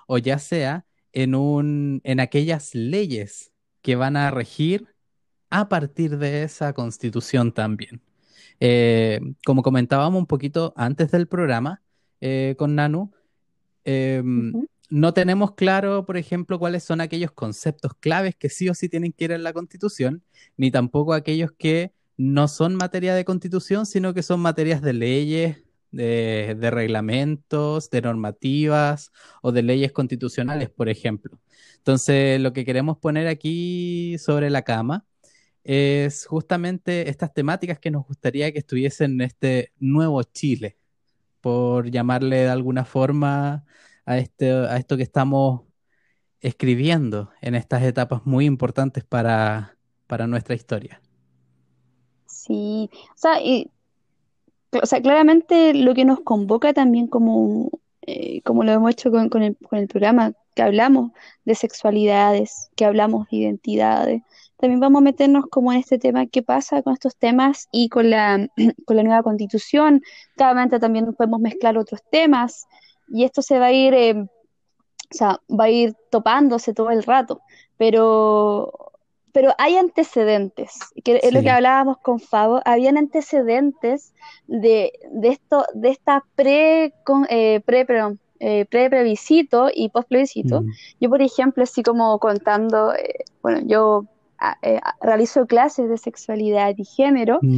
[0.07, 4.87] o ya sea en un, en aquellas leyes que van a regir
[5.51, 8.01] a partir de esa constitución también.
[8.61, 11.83] Eh, como comentábamos un poquito antes del programa
[12.57, 13.13] con Nanu,
[13.85, 14.53] em,
[14.91, 19.13] no tenemos claro, por ejemplo, cuáles son aquellos conceptos claves que sí o sí tienen
[19.13, 20.23] que ir en la Constitución,
[20.57, 25.59] ni tampoco aquellos que no son materia de Constitución, sino que son materias de leyes,
[25.91, 31.39] de, de reglamentos, de normativas o de leyes constitucionales, por ejemplo.
[31.79, 35.07] Entonces, lo que queremos poner aquí sobre la cama
[35.65, 40.79] es justamente estas temáticas que nos gustaría que estuviesen en este nuevo Chile
[41.41, 43.65] por llamarle de alguna forma
[44.09, 45.63] a, este, a esto que estamos
[46.41, 51.03] escribiendo en estas etapas muy importantes para, para nuestra historia.
[52.27, 52.91] sí.
[52.93, 53.71] O sea, y
[54.83, 57.71] O sea, claramente lo que nos convoca también como,
[58.03, 61.13] eh, como lo hemos hecho con, con el, con el programa, que hablamos
[61.45, 64.23] de sexualidades, que hablamos de identidades,
[64.59, 68.11] también vamos a meternos como en este tema, qué pasa con estos temas y con
[68.11, 68.49] la,
[68.87, 70.03] con la nueva constitución.
[70.37, 72.67] Claramente también podemos mezclar otros temas
[73.09, 74.29] y esto se va a ir, eh, o
[75.11, 77.41] sea, va a ir topándose todo el rato,
[77.77, 78.93] pero,
[79.33, 84.13] pero hay antecedentes, que es lo que hablábamos con Fabo, habían antecedentes
[84.47, 90.63] de, de esto, de esta pre, con, eh, pre, perdón, eh, pre-plebiscito y post-plebiscito.
[90.63, 90.67] Mm,
[91.01, 94.05] Yo, por ejemplo, así como contando, eh, bueno, yo
[94.63, 97.49] eh, realizo clases de sexualidad y género, mm,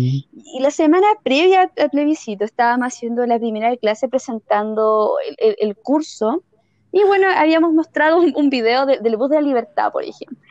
[0.57, 5.57] y la semana previa al al plebiscito estábamos haciendo la primera clase presentando el, el-
[5.59, 6.43] el curso.
[6.93, 10.50] Y bueno, habíamos mostrado un, un video de- del bus de la libertad, por ejemplo.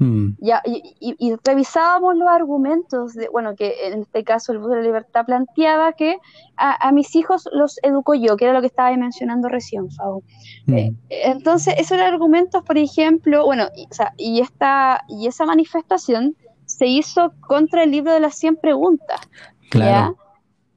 [0.00, 4.58] Mm, Ya, y, y- y revisábamos los argumentos, de, bueno, que en este caso el
[4.58, 6.16] bus de la libertad planteaba que
[6.56, 10.22] a, a mis hijos los educo yo, que era lo que estaba mencionando recién, Fabo.
[10.66, 15.26] Eh, mm, entonces, esos eran argumentos, por ejemplo, bueno, y, o sea, y, esta, y
[15.28, 16.34] esa manifestación
[16.66, 19.20] se hizo contra el libro de las 100 preguntas.
[19.70, 20.16] Claro.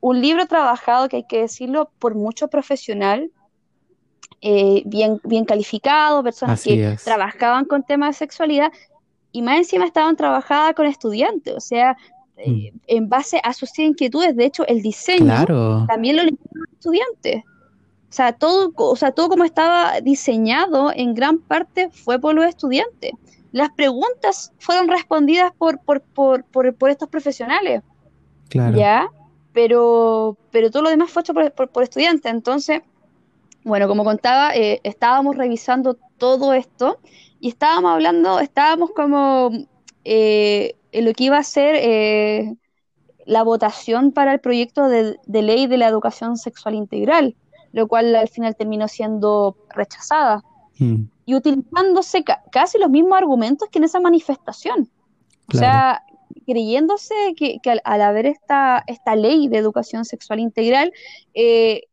[0.01, 3.31] Un libro trabajado, que hay que decirlo, por mucho profesional,
[4.41, 8.71] eh, bien, bien calificado, personas que trabajaban con temas de sexualidad,
[9.33, 11.97] y más encima estaban trabajadas con estudiantes, o sea,
[12.37, 12.79] eh, mm.
[12.87, 14.35] en base a sus inquietudes.
[14.35, 16.33] De hecho, el diseño también lo los
[16.71, 17.43] estudiantes.
[18.09, 22.45] O sea, todo, o sea, todo como estaba diseñado en gran parte fue por los
[22.45, 23.11] estudiantes.
[23.51, 27.81] Las preguntas fueron respondidas por, por, por, por, estos profesionales.
[28.49, 28.77] Claro.
[28.77, 29.07] ¿Ya?
[29.51, 32.31] Pero, pero todo lo demás fue hecho por, estudiantes.
[32.31, 32.81] Entonces,
[33.63, 36.99] bueno, como contaba, eh, estábamos revisando todo esto
[37.43, 39.51] y estábamos hablando, estábamos como
[40.05, 42.55] eh, en lo que iba a ser eh,
[43.25, 47.35] la votación para el proyecto de, ley de la educación sexual integral,
[47.73, 50.41] lo cual al final terminó siendo rechazada.
[50.79, 51.07] Mm.
[51.25, 54.89] Y utilizándose casi los mismos argumentos que en esa manifestación.
[55.53, 56.01] O sea,
[56.45, 60.93] creyéndose que, al, haber esta, esta ley de educación sexual integral,
[61.33, 61.87] eh,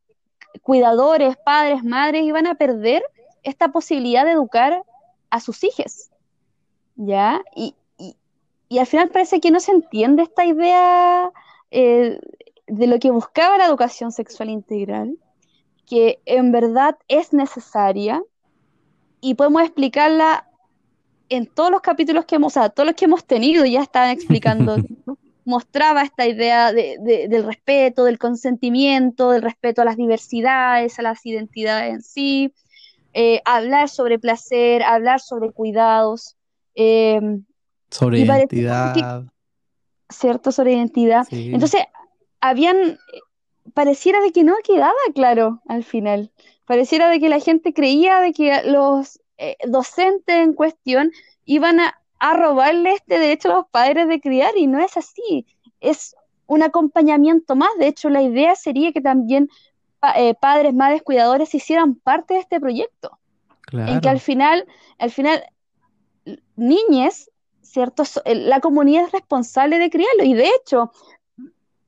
[0.63, 3.03] cuidadores, padres, madres iban a perder
[3.43, 4.85] esta posibilidad de educar
[5.31, 6.11] a sus hijos.
[6.97, 7.43] ¿Ya?
[7.55, 7.75] Y,
[8.71, 11.33] y al final parece que no se entiende esta idea
[11.73, 12.21] eh,
[12.69, 15.19] de lo que buscaba la educación sexual integral,
[15.87, 18.23] que en verdad es necesaria
[19.21, 20.49] y podemos explicarla
[21.29, 24.11] en todos los capítulos que hemos, o sea, todos los que hemos tenido ya estaban
[24.11, 24.77] explicando,
[25.45, 31.93] mostraba esta idea del respeto, del consentimiento, del respeto a las diversidades, a las identidades
[31.93, 32.55] en sí,
[33.13, 36.37] eh, hablar sobre placer, hablar sobre cuidados.
[36.75, 37.21] Eh,
[37.91, 39.25] sobre identidad.
[40.09, 41.27] cierto, sobre identidad.
[41.31, 41.83] Entonces,
[42.41, 42.99] habían,
[43.75, 46.31] pareciera de que no quedaba claro al final.
[46.67, 51.11] Pareciera de que la gente creía de que los eh, docentes en cuestión
[51.45, 51.97] iban a,
[52.35, 55.47] robarle este derecho a los padres de criar y no es así.
[55.81, 56.15] Es
[56.47, 57.71] un acompañamiento más.
[57.79, 59.49] De hecho, la idea sería que también
[60.17, 63.19] eh, padres, madres, cuidadores hicieran parte de este proyecto.
[63.73, 64.67] En que al final,
[64.99, 65.45] al final,
[66.57, 67.31] niñes
[67.71, 68.03] ¿cierto?
[68.25, 70.91] La comunidad es responsable de criarlo y de hecho,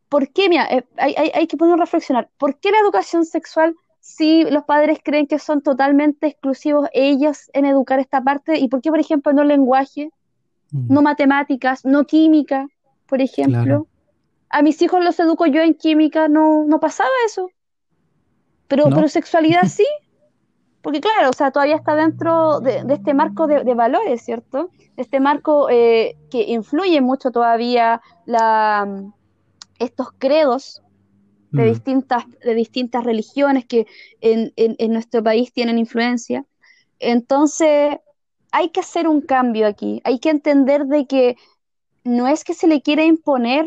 [0.09, 0.48] ¿por qué?
[0.48, 4.98] Mira, eh, hay, que poner a reflexionar, ¿por qué la educación sexual si los padres
[5.03, 9.33] creen que son totalmente exclusivos ellos en educar esta parte y por qué, por ejemplo,
[9.33, 10.11] no lenguaje,
[10.70, 10.92] mm.
[10.92, 12.68] no matemáticas, no química,
[13.07, 13.87] por ejemplo?
[14.48, 17.51] A mis hijos los educo yo en química, no, no pasaba eso.
[18.72, 19.87] Pero, pero sexualidad sí,
[20.80, 24.70] porque claro, o sea, todavía está dentro de, este marco de, valores, ¿cierto?
[24.96, 28.88] Este marco eh, que influye mucho todavía la,
[29.78, 30.82] estos credos
[31.50, 31.68] de, mm.
[31.68, 33.87] distintas, de distintas religiones que
[34.22, 36.46] en, en, nuestro país tienen influencia.
[36.98, 37.98] Entonces,
[38.52, 41.37] hay que hacer un cambio aquí, hay que entender de que
[42.04, 43.66] no es que se le quiera imponer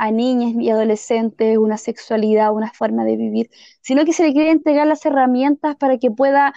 [0.00, 3.50] a niñas y adolescentes una sexualidad, una forma de vivir,
[3.82, 6.54] sino que se le quiere entregar las herramientas para que pueda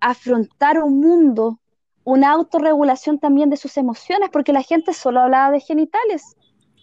[0.00, 1.60] afrontar un mundo,
[2.04, 6.36] una autorregulación también de sus emociones, porque la gente solo hablaba de genitales.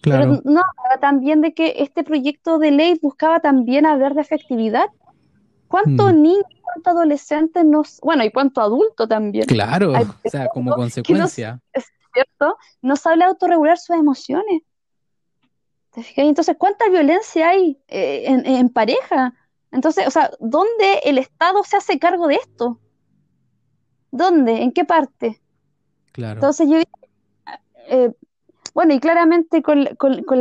[0.04, 4.90] Pero no hablaba también de que este proyecto de ley buscaba también hablar de afectividad.
[5.68, 6.22] ¿Cuántos mm.
[6.22, 9.48] niños, cuántos adolescentes nos, bueno, y cuánto adulto también?
[9.48, 11.60] Claro, o sea, como consecuencia.
[11.72, 14.62] es cierto, nos habla de autorregular sus emociones.
[16.16, 19.34] Entonces, ¿cuánta violencia hay eh, en, pareja?
[19.72, 22.80] Entonces, o sea, ¿dónde el Estado se hace cargo de esto?
[24.12, 24.62] ¿Dónde?
[24.62, 25.42] ¿En qué parte?
[26.12, 26.36] Claro.
[26.36, 26.78] Entonces, yo
[27.88, 28.12] eh,
[28.74, 29.88] bueno, y claramente con,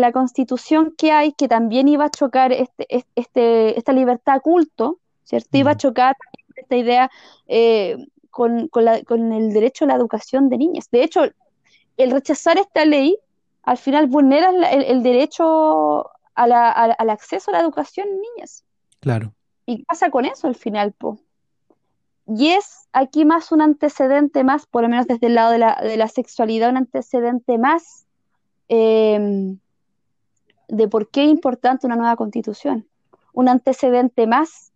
[0.00, 5.58] la constitución que hay, que también iba a chocar este, este, esta libertad culto, ¿cierto?
[5.58, 6.16] Iba a chocar
[6.56, 7.10] esta idea
[7.46, 7.96] eh,
[8.30, 10.88] con, con el derecho a la educación de niñas.
[10.90, 11.24] De hecho,
[11.98, 13.18] el rechazar esta ley
[13.62, 18.64] al final vulneras el, derecho al acceso a la educación en niñas.
[19.00, 19.32] Claro.
[19.66, 21.18] ¿Y qué pasa con eso al final, po?
[22.26, 26.08] Y es aquí más un antecedente más, por lo menos desde el lado de la,
[26.08, 28.06] sexualidad, un antecedente más
[28.68, 29.58] em,
[30.68, 32.86] de por qué es importante una nueva constitución.
[33.32, 34.72] Un antecedente más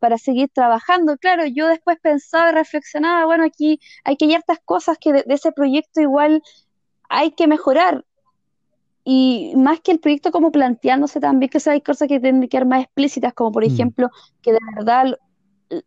[0.00, 1.16] para seguir trabajando.
[1.18, 5.52] Claro, yo después pensaba y reflexionaba, bueno, aquí hay que ciertas cosas que de, ese
[5.52, 6.42] proyecto igual
[7.08, 8.04] hay que mejorar
[9.04, 12.66] y más que el proyecto como planteándose también que hay cosas que tienen que quedar
[12.66, 13.72] más explícitas, como por mm.
[13.72, 14.10] ejemplo
[14.42, 15.16] que de verdad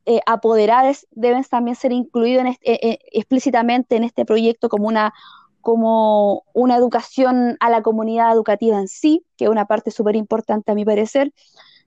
[0.06, 5.14] eh, apoderadas deben también ser incluidos eh, eh, explícitamente en este proyecto como una,
[5.62, 10.72] como una educación a la comunidad educativa en sí, que es una parte súper importante
[10.72, 11.34] a mi parecer,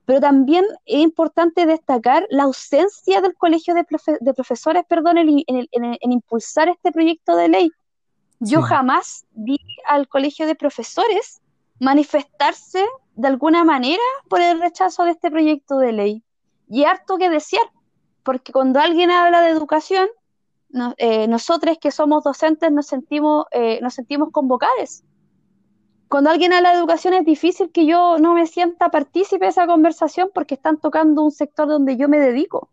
[0.04, 3.84] pero también es importante destacar la ausencia del colegio de,
[4.34, 7.72] profesores, perdón, en, en impulsar este proyecto de ley
[8.40, 8.66] Yo Sí.
[8.68, 11.40] jamás vi al colegio de profesores
[11.80, 12.84] manifestarse
[13.14, 16.22] de alguna manera por el rechazo de este proyecto de ley.
[16.68, 17.64] Y harto que desear,
[18.22, 20.08] porque cuando alguien habla de educación,
[20.68, 25.02] no- eh, nosotros que somos docentes nos sentimos, eh, nos sentimos convocados.
[26.08, 29.66] Cuando alguien habla de educación es difícil que yo no me sienta partícipe de esa
[29.66, 32.68] conversación porque están tocando un sector donde yo me dedico.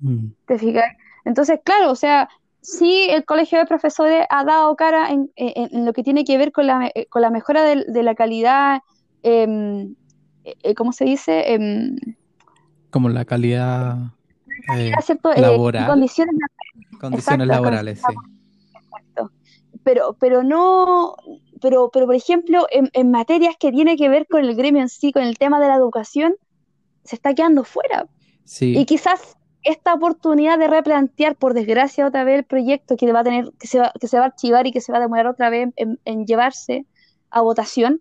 [0.00, 0.84] Mm, ¿Te fijas?
[1.24, 2.28] Entonces, claro, o sea,
[2.64, 6.38] sí el colegio de profesores ha dado cara en, en- en lo que tiene que
[6.38, 8.80] ver con la, eh, con la mejora de, de la calidad,
[9.22, 9.94] em,
[10.44, 11.52] eh, eh, ¿cómo se dice?
[11.52, 11.96] Em,
[12.90, 13.98] Como la calidad
[14.76, 15.30] eh, ¿cierto?
[15.34, 16.34] Laboral, condiciones
[16.98, 18.14] condiciones exacto, laborales, sí.
[19.82, 21.16] pero, pero no,
[21.60, 24.88] pero, pero por ejemplo, en, en materias que tiene que ver con el gremio en
[24.88, 26.34] sí, con el tema de la educación,
[27.04, 28.06] se está quedando fuera.
[28.44, 33.20] Sí, Y quizás esta oportunidad de replantear, por desgracia, otra vez el proyecto que va
[33.20, 35.00] a tener, que se va, que se va a archivar y que se va a
[35.00, 36.86] demorar otra vez en, en llevarse
[37.30, 38.00] a votación,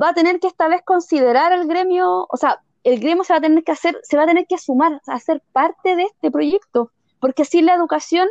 [0.00, 3.38] va a tener que esta vez considerar el gremio, o sea, el gremio se va
[3.38, 6.30] a tener que hacer, se va a tener que sumar, a ser parte de este
[6.30, 8.28] proyecto, porque sin la educación,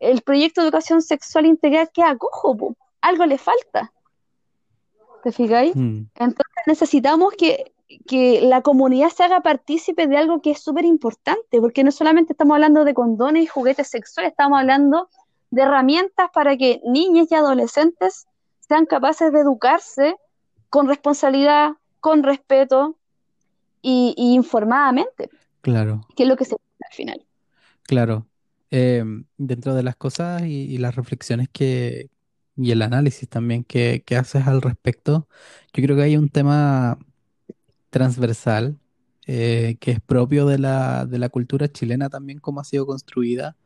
[0.00, 2.76] el proyecto de educación sexual integral queda cojo, po.
[3.00, 3.92] algo le falta.
[5.22, 5.74] ¿Te fijáis?
[5.76, 7.71] mm, Entonces necesitamos que,
[8.06, 12.32] que la comunidad se haga partícipe de algo que es súper importante, porque no solamente
[12.32, 15.08] estamos hablando de condones y juguetes sexuales, estamos hablando
[15.50, 18.26] de herramientas para que niñas y adolescentes
[18.60, 20.16] sean capaces de educarse
[20.70, 22.96] con responsabilidad, con respeto
[23.82, 25.28] y, y informadamente,
[25.60, 26.06] claro.
[26.16, 27.26] que es lo que se busca al final.
[27.82, 28.26] Claro,
[28.70, 29.04] eh,
[29.36, 32.08] dentro de las cosas y, y las reflexiones que,
[32.56, 35.28] y el análisis también que, que haces al respecto,
[35.74, 36.98] yo creo que hay un tema
[37.92, 38.78] transversal
[39.26, 43.56] eh, que es propio de la, de la cultura chilena también, cómo ha sido construida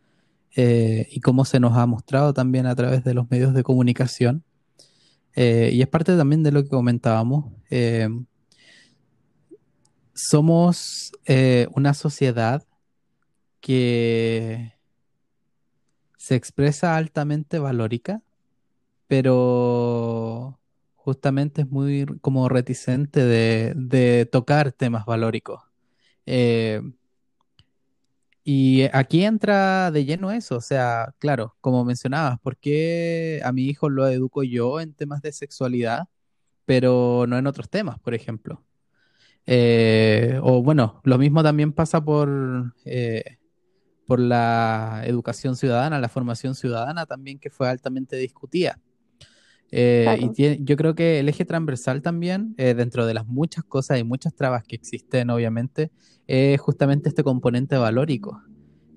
[0.54, 4.44] eh, y cómo se nos ha mostrado también a través de los medios de comunicación.
[5.34, 7.46] Eh, y es parte también de lo que comentábamos.
[10.14, 11.12] somos
[11.74, 12.62] una sociedad
[13.60, 14.74] que
[16.18, 18.22] se expresa altamente valórica,
[19.06, 20.58] pero
[21.06, 25.62] justamente es muy como reticente de, de tocar temas valóricos.
[26.26, 26.82] Eh,
[28.42, 33.66] y aquí entra de lleno eso, o sea, claro, como mencionabas, ¿por qué a mi
[33.66, 36.08] hijo lo educo yo en temas de sexualidad,
[36.64, 38.64] pero no en otros temas, por ejemplo?
[39.46, 43.38] Eh, o bueno, lo mismo también pasa por, eh,
[44.06, 48.80] por la educación ciudadana, la formación ciudadana también que fue altamente discutida.
[49.70, 53.64] Eh, y tiene- yo creo que el eje transversal también, eh, dentro de las muchas
[53.64, 55.90] cosas y muchas trabas que existen, obviamente,
[56.26, 58.42] es justamente este componente valórico.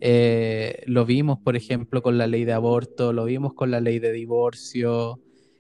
[0.02, 4.00] Eh, lo vimos, por ejemplo, con la ley de aborto, lo vimos con la ley
[4.00, 5.20] de divorcio,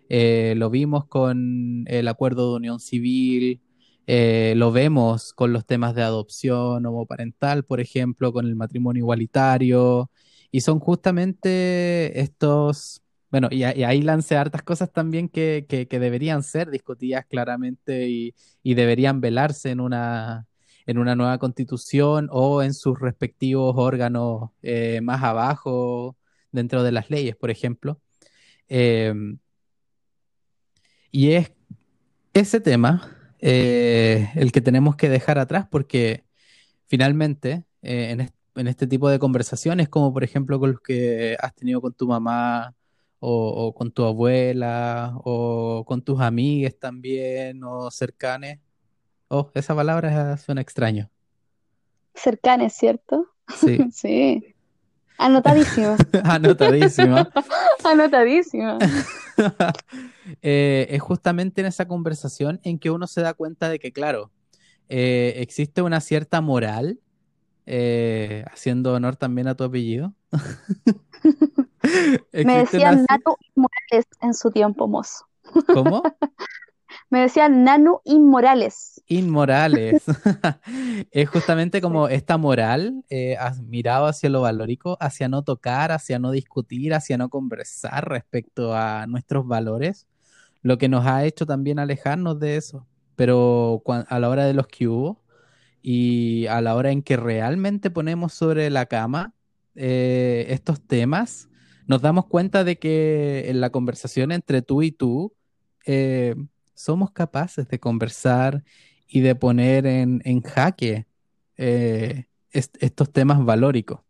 [0.09, 3.61] lo vimos con el acuerdo de unión civil,
[4.07, 10.09] lo vemos con los temas de adopción homoparental, por ejemplo, con el matrimonio igualitario,
[10.51, 16.71] y son justamente estos, bueno, y, y ahí lancé hartas cosas también que, deberían ser
[16.71, 20.47] discutidas claramente y, deberían velarse en una,
[20.85, 26.17] en una nueva constitución o en sus respectivos órganos eh, más abajo
[26.51, 28.01] dentro de las leyes, por ejemplo.
[28.67, 29.39] Em,
[31.11, 31.51] y es
[32.33, 36.23] ese tema eh, el que tenemos que dejar atrás porque
[36.87, 41.55] finalmente eh, en, en este tipo de conversaciones, como por ejemplo con los que has
[41.55, 42.75] tenido con tu mamá
[43.19, 48.59] o, o con tu abuela o con tus amigas también o cercanes,
[49.27, 51.09] oh, esa palabra suena extraño.
[52.13, 53.27] Cercanes, ¿cierto?
[53.55, 54.55] Sí, Sí.
[55.17, 55.97] Anotadísimo.
[56.23, 57.29] anotadísima.
[57.83, 58.77] Anotadísimo.
[60.43, 64.31] Eh, es justamente en esa conversación en que uno se da cuenta de que, claro,
[64.89, 66.99] eh, existe una cierta moral,
[67.71, 70.13] eh, haciendo honor también a tu apellido.
[72.33, 75.25] Me decían ci- Nanu Inmorales en su tiempo, mozo.
[75.73, 76.01] ¿Cómo?
[77.11, 79.01] Me decían Nanu Inmorales.
[79.07, 80.03] Inmorales.
[81.11, 86.31] Es justamente como esta moral eh, mirado hacia lo valórico, hacia no tocar, hacia no
[86.31, 90.07] discutir, hacia no conversar respecto a nuestros valores,
[90.63, 92.85] lo que nos ha hecho también alejarnos de eso.
[93.15, 95.21] Pero a la hora de los que hubo
[95.81, 99.33] y a la hora en que realmente ponemos sobre la cama
[99.75, 101.49] eh, estos temas,
[101.87, 105.33] nos damos cuenta de que en la conversación entre tú y tú
[105.85, 106.35] eh,
[106.73, 108.63] somos capaces de conversar
[109.07, 111.07] y de poner en, en jaque
[111.57, 114.01] eh, est- estos temas valóricos,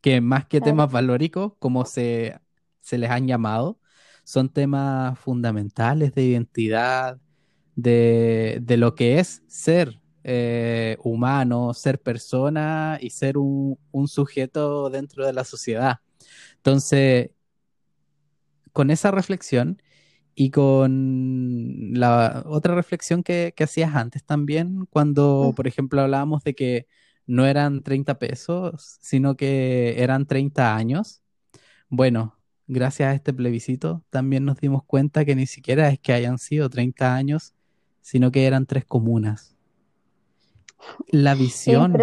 [0.00, 0.72] que más que Claro.
[0.72, 2.38] temas valóricos, como se,
[2.80, 3.78] se les han llamado,
[4.24, 7.18] son temas fundamentales de identidad,
[7.76, 15.32] de, lo que es ser eh, humano, ser persona y ser un, sujeto dentro de
[15.32, 16.00] la sociedad.
[16.56, 17.30] Entonces,
[18.72, 19.82] con esa reflexión
[20.34, 26.54] y con la otra reflexión que, que hacías antes también, cuando, por ejemplo, hablábamos de
[26.54, 26.86] que
[27.26, 31.22] no eran 30 pesos, sino que eran 30 años.
[31.88, 36.38] Bueno, gracias a este plebiscito también nos dimos cuenta que ni siquiera es que hayan
[36.38, 37.54] sido 30 años,
[38.00, 39.57] sino que eran tres comunas.
[41.08, 41.94] La visión,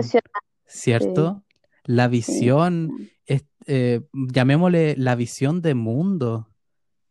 [0.66, 1.44] ¿cierto?
[1.84, 3.10] La visión,
[3.68, 6.50] eh, llamémosle la visión de mundo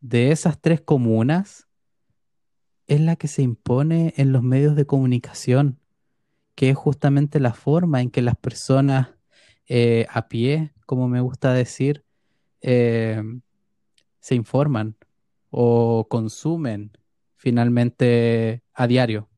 [0.00, 1.66] de esas tres comunas,
[2.86, 5.80] es la que se impone en los medios de comunicación
[6.54, 9.08] que es justamente la forma en que las personas
[9.66, 12.04] eh, a pie, como me gusta decir,
[12.60, 13.22] eh,
[14.20, 14.96] se informan
[15.50, 16.92] o consumen
[17.36, 19.28] finalmente a diario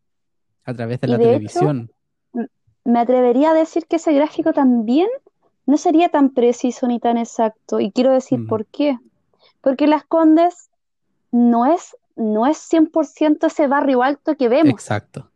[0.65, 1.91] a través de la televisión.
[2.87, 5.09] Me atrevería a decir que ese gráfico también
[5.67, 7.81] no sería tan preciso ni tan exacto.
[7.81, 8.99] Y quiero decir por qué.
[9.61, 10.71] Porque Las Condes
[11.33, 14.73] no es, no es 100% ese barrio alto que vemos.
[14.73, 15.29] Exacto.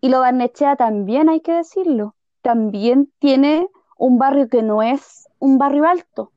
[0.00, 3.68] Y lo Barnechea también, hay que decirlo, también tiene
[3.98, 6.32] un barrio que no es un barrio alto.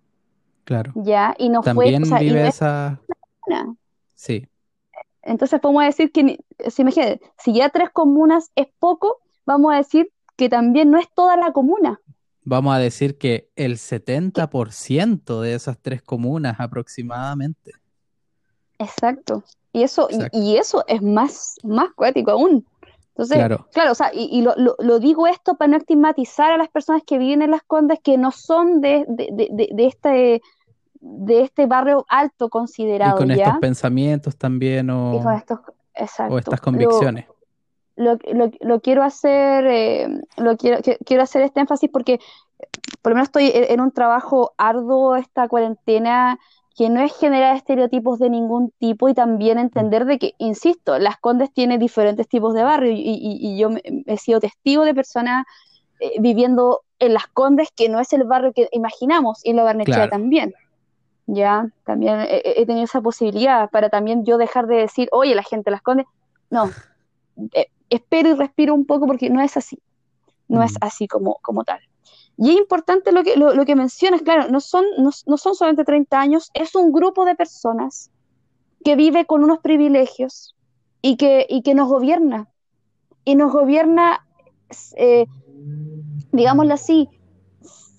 [0.66, 0.92] Claro.
[0.96, 2.20] Ya, y no también fue.
[2.20, 3.00] vive esa...
[4.16, 4.48] Sí.
[5.22, 6.84] Entonces podemos decir que, si,
[7.38, 11.52] si ya tres comunas es poco, vamos a decir que también no es toda la
[11.52, 12.02] comuna.
[12.44, 17.72] Vamos a decir que el 70% de esas tres comunas aproximadamente.
[18.78, 19.44] Exacto.
[19.74, 22.66] Y eso, Y, eso es más, más cuático aún.
[23.10, 26.70] Entonces, claro, claro o sea, y, lo, lo, digo esto para no estigmatizar a las
[26.70, 29.06] personas que viven en las condes que no son de,
[29.78, 30.42] este
[31.00, 33.16] de este barrio alto considerado.
[33.16, 37.28] Y con estos pensamientos también o, o estas convicciones.
[37.28, 37.35] Lo,
[37.96, 42.20] lo, quiero hacer, eh, lo quiero, quiero hacer este énfasis porque
[43.02, 46.40] por lo menos estoy en un trabajo arduo esta cuarentena
[46.76, 51.18] que no es generar estereotipos de ningún tipo y también entender de que, insisto, Las
[51.18, 53.70] Condes tiene diferentes tipos de barrio y, yo
[54.06, 55.46] he sido testigo de personas
[56.02, 59.64] eh, viviendo en Las Condes que no es el barrio que imaginamos y en la
[59.64, 60.54] Barnechea también.
[61.28, 65.70] Ya, también he, tenido esa posibilidad para también yo dejar de decir, oye, la gente
[65.70, 66.06] de Las Condes,
[66.50, 66.70] no,
[67.54, 69.80] eh, espero y respiro un poco porque no es así,
[70.48, 71.80] no es así como, como tal.
[72.38, 76.20] Y es importante lo que, lo, que mencionas, claro, no son, no, son solamente 30
[76.20, 78.12] años, es un grupo de personas
[78.84, 80.56] que vive con unos privilegios
[81.02, 82.50] y que, y que nos gobierna.
[83.24, 84.28] Y nos gobierna,
[84.98, 85.26] eh,
[86.32, 87.10] digámoslo así,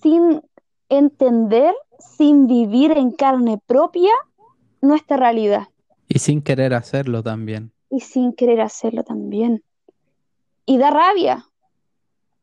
[0.01, 0.41] sin
[0.87, 4.11] entender, sin vivir en carne propia
[4.81, 5.67] nuestra realidad.
[6.07, 7.71] Y sin querer hacerlo también.
[7.89, 9.63] Y sin querer hacerlo también.
[10.67, 11.47] Y da rabia,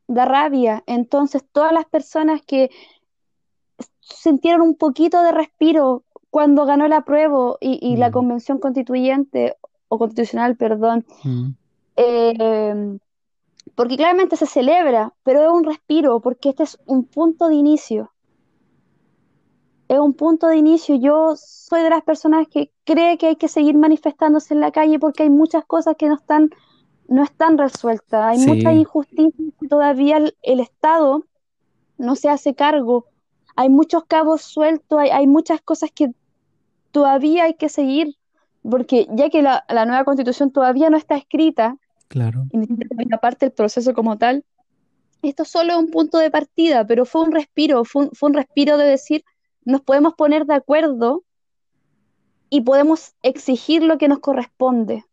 [0.09, 0.83] da rabia.
[0.87, 2.70] Entonces, todas las personas que
[4.01, 8.12] sintieron un poquito de respiro cuando ganó la prueba y, la mm.
[8.12, 9.57] convención constituyente,
[9.89, 11.51] o constitucional, perdón, mm.
[11.97, 12.99] eh,
[13.75, 18.11] porque claramente se celebra, pero es un respiro, porque este es un punto de inicio.
[19.89, 20.97] Es un punto de inicio.
[20.97, 24.99] Yo soy de las personas que cree que hay que seguir manifestándose en la calle
[24.99, 26.51] porque hay muchas cosas que no están
[27.09, 28.24] no están resueltas.
[28.24, 31.24] Hay mucha injusticia todavía el, Estado
[31.98, 33.07] no se hace cargo.
[33.57, 36.11] Hay muchos cabos sueltos, hay, muchas cosas que
[36.90, 38.16] todavía hay que seguir,
[38.62, 41.76] porque ya que la, nueva constitución todavía no está escrita,
[42.09, 42.46] claro.
[42.52, 44.44] y aparte el proceso como tal,
[45.22, 48.76] esto solo es un punto de partida, pero fue un respiro, fue fue un respiro
[48.76, 49.24] de decir,
[49.64, 51.22] nos podemos poner de acuerdo
[52.50, 55.05] y podemos exigir lo que nos corresponde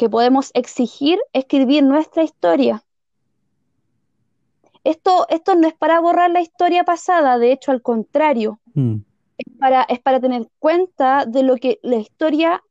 [0.00, 2.82] que podemos exigir escribir nuestra historia.
[4.82, 8.94] Esto, esto no es para borrar la historia pasada, de hecho, al contrario, mm.
[9.36, 12.62] es, para, es para tener cuenta de lo que la historia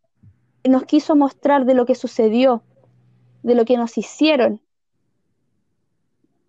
[0.68, 2.64] nos quiso mostrar, de lo que sucedió,
[3.44, 4.60] de lo que nos hicieron.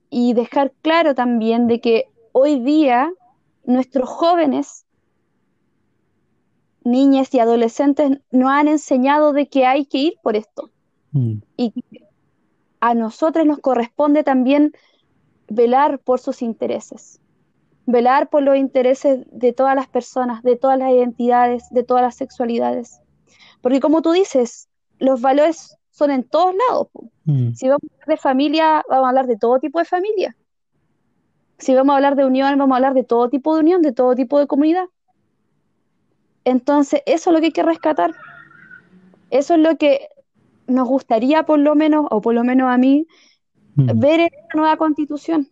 [0.09, 3.13] Y dejar claro también de que hoy día
[3.65, 4.87] nuestros jóvenes
[6.85, 10.71] niñas y adolescentes nos han enseñado de que hay que ir por esto.
[11.13, 11.35] Mm.
[11.57, 11.73] Y
[12.81, 14.73] a nosotros nos corresponde también
[15.49, 17.21] velar por sus intereses,
[17.87, 22.15] velar por los intereses de todas las personas, de todas las identidades, de todas las
[22.15, 23.01] sexualidades.
[23.61, 24.69] Porque como tú dices,
[24.99, 26.89] los valores son en todos lados.
[27.25, 27.53] Mm.
[27.53, 30.37] Si vamos a hablar de familia, vamos a hablar de todo tipo de familia.
[31.59, 33.93] Si vamos a hablar de unión, vamos a hablar de todo tipo de unión, de
[33.93, 34.87] todo tipo de comunidad.
[36.45, 38.15] Entonces, eso es lo que hay que rescatar.
[39.31, 40.09] Eso es lo que
[40.67, 43.07] nos gustaría, por lo menos, o por lo menos a mí,
[43.77, 45.49] Mm, ver en esta nueva constitución.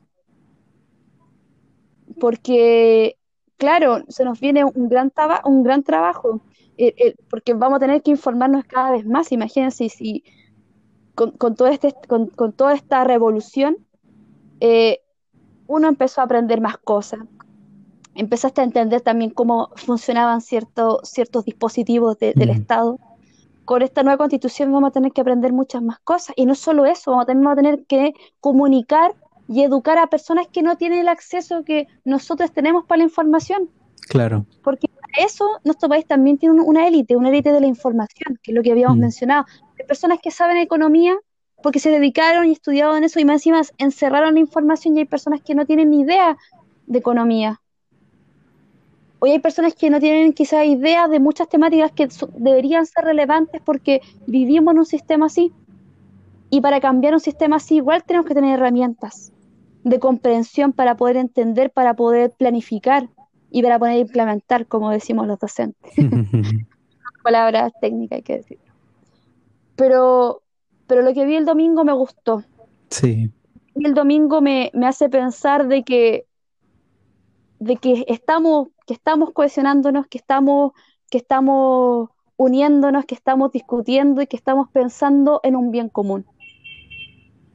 [2.21, 3.17] Porque,
[3.57, 6.41] claro, se nos viene un gran, taba- un gran trabajo,
[6.77, 9.31] eh, eh, porque vamos a tener que informarnos cada vez más.
[9.33, 10.25] Imagínense si
[11.15, 13.77] con, con todo este, con, con toda esta revolución,
[14.61, 15.01] eh,
[15.67, 17.21] uno empezó a aprender más cosas,
[18.19, 22.99] empezaste a entender también cómo funcionaban ciertos ciertos dispositivos de- del mm, Estado.
[23.65, 26.35] Con esta nueva constitución vamos a tener que aprender muchas más cosas.
[26.37, 29.15] Y no solo eso, vamos a, también vamos a tener que comunicar
[29.49, 33.71] y educar a personas que no tienen el acceso que nosotros tenemos para la información.
[34.09, 34.47] claro.
[34.63, 38.39] Porque para eso nuestro país también tiene un- una élite, una élite de la información,
[38.43, 39.47] que es lo que habíamos Mm, mencionado.
[39.79, 41.17] Hay personas que saben economía
[41.63, 45.41] porque se dedicaron y estudiaron eso y más encima encerraron la información y hay personas
[45.43, 46.37] que no tienen ni idea
[46.87, 47.61] de economía.
[49.21, 53.05] Hoy hay personas que no tienen quizás idea de muchas temáticas que so- deberían ser
[53.05, 55.55] relevantes porque vivimos en un sistema así.
[56.51, 59.33] Y para cambiar un sistema así igual tenemos que tener herramientas
[59.85, 63.11] de comprensión para poder entender, para poder planificar
[63.51, 65.95] y para poder implementar, como decimos los docentes.
[67.23, 68.59] Palabras técnicas hay que decir.
[69.77, 70.43] Pero,
[70.87, 72.45] pero lo que vi el domingo me gustó.
[72.91, 73.33] Sí,
[73.75, 76.27] Y el domingo me, me hace pensar de que,
[77.59, 80.73] de que estamos, que estamos cohesionándonos, que estamos,
[81.11, 86.27] que estamos uniéndonos, que estamos discutiendo y que estamos pensando en un bien común.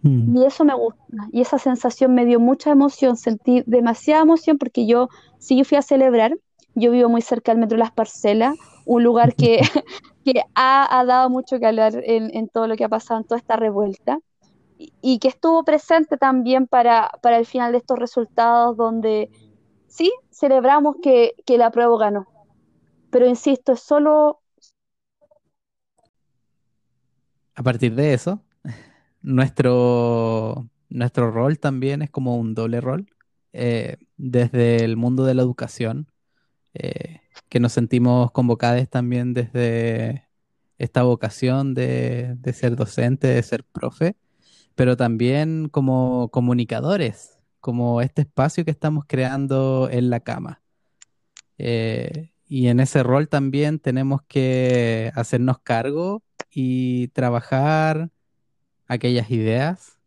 [0.03, 0.99] mm, Y eso me gusta.
[1.31, 3.17] Y esa sensación me dio mucha emoción.
[3.17, 6.37] Sentí demasiada emoción porque yo, sí, yo fui a celebrar.
[6.75, 9.59] Yo vivo muy cerca del Metro Las Parcelas, un lugar que,
[10.25, 13.27] que ha, ha dado mucho que hablar en, en todo lo que ha pasado en
[13.27, 14.19] toda esta revuelta.
[14.77, 19.29] Y, y que estuvo presente también para, para el final de estos resultados, donde
[19.93, 22.27] sí celebramos que, que la prueba ganó.
[23.11, 24.41] Pero insisto, es solo
[27.55, 28.43] A partir de eso,
[29.21, 33.07] nuestro, nuestro rol también es como un doble rol.
[33.53, 36.07] eh, desde el mundo de la educación,
[36.75, 40.27] eh, que nos sentimos convocados también desde
[40.79, 44.17] esta vocación de, de ser docente, de ser profe,
[44.75, 47.32] pero también como comunicadores,
[47.64, 50.61] como este espacio que estamos creando en la cama.
[51.57, 58.09] Eh, y en ese rol también tenemos que hacernos cargo y trabajar
[58.86, 59.97] aquellas ideas,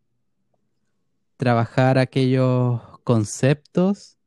[1.35, 4.19] trabajar aquellos conceptos,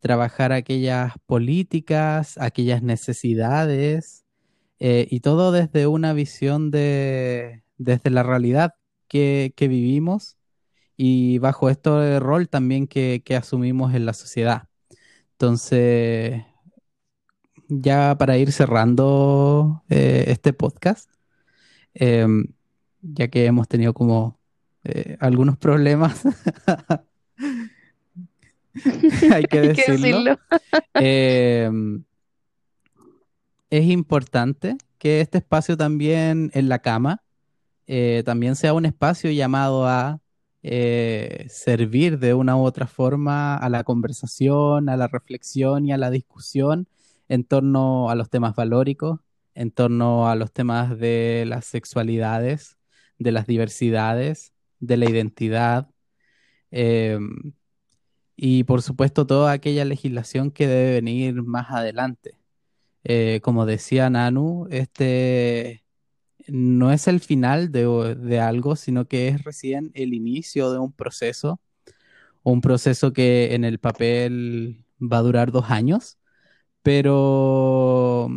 [0.00, 4.24] trabajar aquellas políticas, aquellas necesidades,
[4.78, 8.76] eh, y todo desde una visión de, desde la realidad
[9.08, 10.38] que, que vivimos
[11.04, 14.68] y bajo este rol también que, que asumimos en la sociedad.
[15.32, 16.44] Entonces,
[17.66, 21.10] ya para ir cerrando eh, este podcast,
[21.92, 22.46] em,
[23.00, 24.38] ya que hemos tenido como
[24.84, 26.22] eh, algunos problemas,
[29.32, 30.38] hay que decirlo.
[30.94, 32.04] em,
[33.70, 37.24] es importante que este espacio también en la cama
[37.88, 40.22] eh, también sea un espacio llamado a
[40.62, 45.98] eh, servir de una u otra forma a la conversación, a la reflexión y a
[45.98, 46.88] la discusión
[47.28, 49.20] en torno a los temas valóricos,
[49.54, 52.78] en torno a los temas de las sexualidades,
[53.18, 55.88] de las diversidades, de la identidad.
[56.70, 57.52] em,
[58.36, 62.38] y por supuesto toda aquella legislación que debe venir más adelante.
[63.04, 65.81] Eh, como decía Nanu, este
[66.48, 70.92] no es el final de, de algo, sino que es recién el inicio de un
[70.92, 71.60] proceso,
[72.42, 76.18] un proceso que en el papel va a durar dos años,
[76.82, 78.28] pero,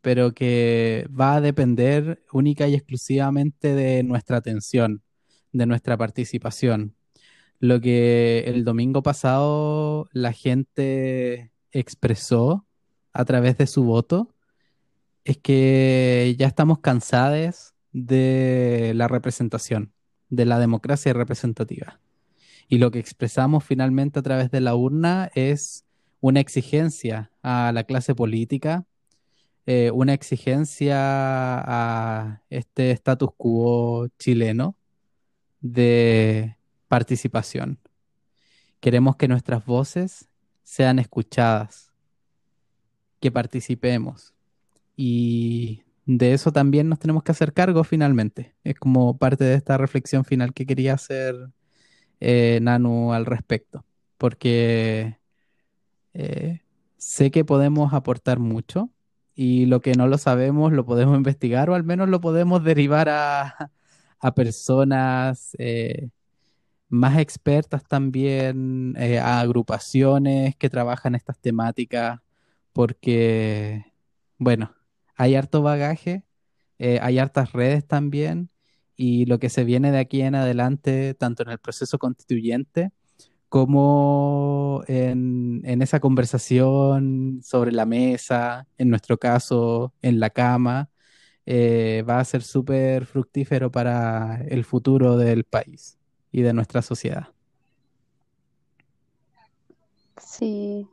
[0.00, 5.02] pero que va a depender única y exclusivamente de nuestra atención,
[5.52, 6.94] de nuestra participación.
[7.60, 12.66] Lo que el domingo pasado la gente expresó
[13.12, 14.31] a través de su voto
[15.24, 19.92] es que ya estamos cansados de la representación,
[20.28, 22.00] de la democracia representativa.
[22.68, 25.84] Y lo que expresamos finalmente a través de la urna es
[26.20, 28.86] una exigencia a la clase política,
[29.66, 34.76] eh, una exigencia a este status quo chileno
[35.60, 36.56] de
[36.88, 37.78] participación.
[38.80, 40.28] Queremos que nuestras voces
[40.62, 41.92] sean escuchadas,
[43.20, 44.34] que participemos.
[44.96, 48.54] Y de eso también nos tenemos que hacer cargo finalmente.
[48.64, 51.36] Es como parte de esta reflexión final que quería hacer
[52.20, 53.84] eh, Nanu al respecto.
[54.18, 55.18] Porque
[56.14, 56.60] eh,
[56.96, 58.90] sé que podemos aportar mucho,
[59.34, 63.08] y lo que no lo sabemos lo podemos investigar o al menos lo podemos derivar
[63.08, 63.70] a,
[64.20, 66.10] a personas eh,
[66.88, 72.20] más expertas también, eh, a agrupaciones que trabajan estas temáticas,
[72.72, 73.84] porque,
[74.38, 74.74] bueno,
[75.16, 76.24] hay harto bagaje,
[76.78, 78.50] eh, hay hartas redes también,
[78.96, 82.92] y lo que se viene de aquí en adelante, tanto en el proceso constituyente,
[83.48, 90.88] como en, en esa conversación sobre la mesa, en nuestro caso, en la cama,
[91.44, 95.98] eh, va a ser súper fructífero para el futuro del país
[96.30, 97.28] y de nuestra sociedad.
[100.16, 100.88] Sí,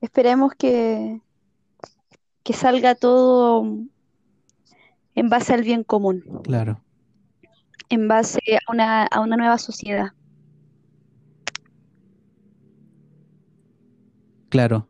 [0.00, 1.20] esperemos que,
[2.46, 3.66] que salga todo
[5.16, 6.80] en base al bien común, Claro,
[7.88, 10.12] en base a una, a una nueva sociedad.
[14.48, 14.88] claro.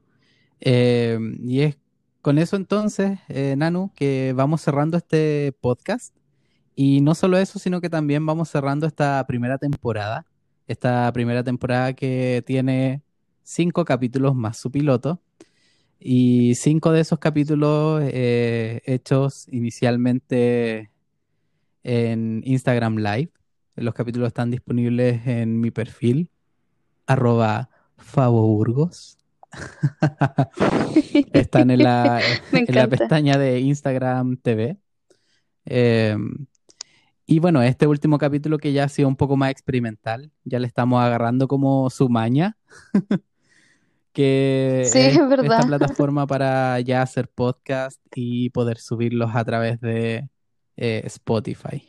[0.60, 1.78] Eh, y es
[2.20, 6.14] con eso entonces, eh, Nanu, que vamos cerrando este podcast.
[6.74, 10.26] Y no solo eso, sino que también vamos cerrando esta primera temporada.
[10.66, 13.02] Esta primera temporada que tiene
[13.42, 15.22] cinco capítulos más su piloto.
[15.98, 20.90] Y cinco de esos capítulos eh, hechos inicialmente
[21.82, 23.30] en Instagram Live.
[23.76, 26.30] Los capítulos están disponibles en mi perfil,
[27.06, 27.70] arroba
[28.14, 29.18] Burgos.
[31.32, 32.20] Están en la,
[32.52, 34.78] en pestaña de Instagram TV.
[35.66, 36.16] Eh,
[37.28, 40.68] y bueno, este último capítulo que ya ha sido un poco más experimental, ya le
[40.68, 42.56] estamos agarrando como su maña,
[44.16, 45.66] que Sí, es es esta verdad.
[45.66, 50.28] plataforma para ya hacer podcast y poder subirlos a través de
[50.76, 51.86] eh, Spotify.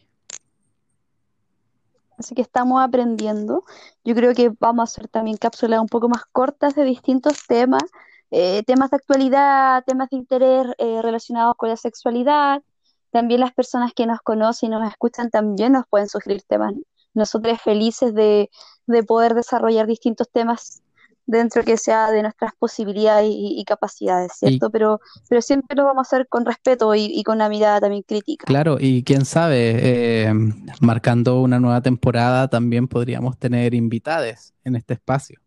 [2.17, 3.63] Así que estamos aprendiendo.
[4.03, 7.83] Yo creo que vamos a hacer también cápsulas un poco más cortas de distintos temas,
[8.31, 12.63] eh, temas de actualidad, temas de interés eh, relacionados con la sexualidad.
[13.11, 16.73] También las personas que nos conocen y nos escuchan también nos pueden sugerir temas.
[17.13, 18.49] Nosotros felices de,
[18.87, 20.81] de poder desarrollar distintos temas
[21.27, 24.71] dentro que sea de nuestras posibilidades y, y capacidades, Y ¿cierto?
[24.71, 24.99] Pero,
[25.29, 28.45] pero siempre lo vamos a hacer con respeto y, y con una mirada también crítica.
[28.45, 30.33] claro, y quién sabe, eh,
[30.81, 35.39] marcando una nueva temporada también podríamos tener invitades en este espacio.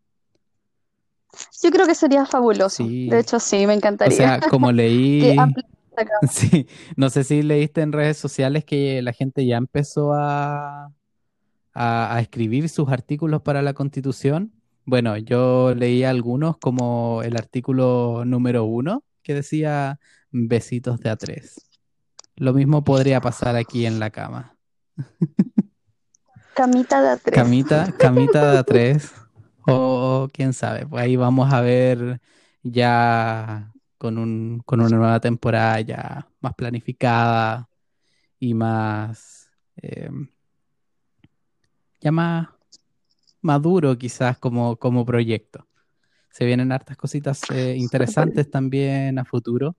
[1.63, 2.85] Yo creo que sería fabuloso.
[2.85, 3.07] Sí.
[3.07, 4.11] De hecho, sí, me O encantaría.
[4.11, 5.57] sea, como leí,
[6.31, 6.67] sí,
[6.97, 10.87] no sé si leíste en redes sociales que la gente ya empezó a,
[11.75, 14.53] a, a escribir sus artículos para la Constitución.
[14.91, 20.01] Bueno, yo leí algunos como el artículo número uno que decía
[20.33, 21.65] besitos de a tres.
[22.35, 24.57] Lo mismo podría pasar aquí en la cama.
[26.55, 27.33] Camita de a tres.
[27.37, 29.13] Camita, camita de a tres.
[29.65, 32.21] O quién sabe, pues ahí vamos a ver
[32.65, 37.69] ya con un, con una nueva temporada ya más planificada
[38.41, 40.11] y más, eh,
[42.01, 42.49] ya más
[43.43, 45.67] maduro quizás como, como proyecto.
[46.31, 49.77] Se vienen hartas cositas eh, interesantes también a futuro.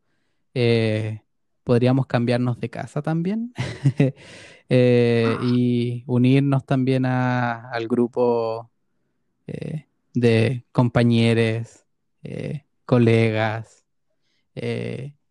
[0.56, 1.22] Eh,
[1.64, 3.54] podríamos cambiarnos de casa también
[4.70, 8.72] eh, y unirnos también a- al grupo
[10.14, 11.86] de compañeros,
[12.86, 13.86] colegas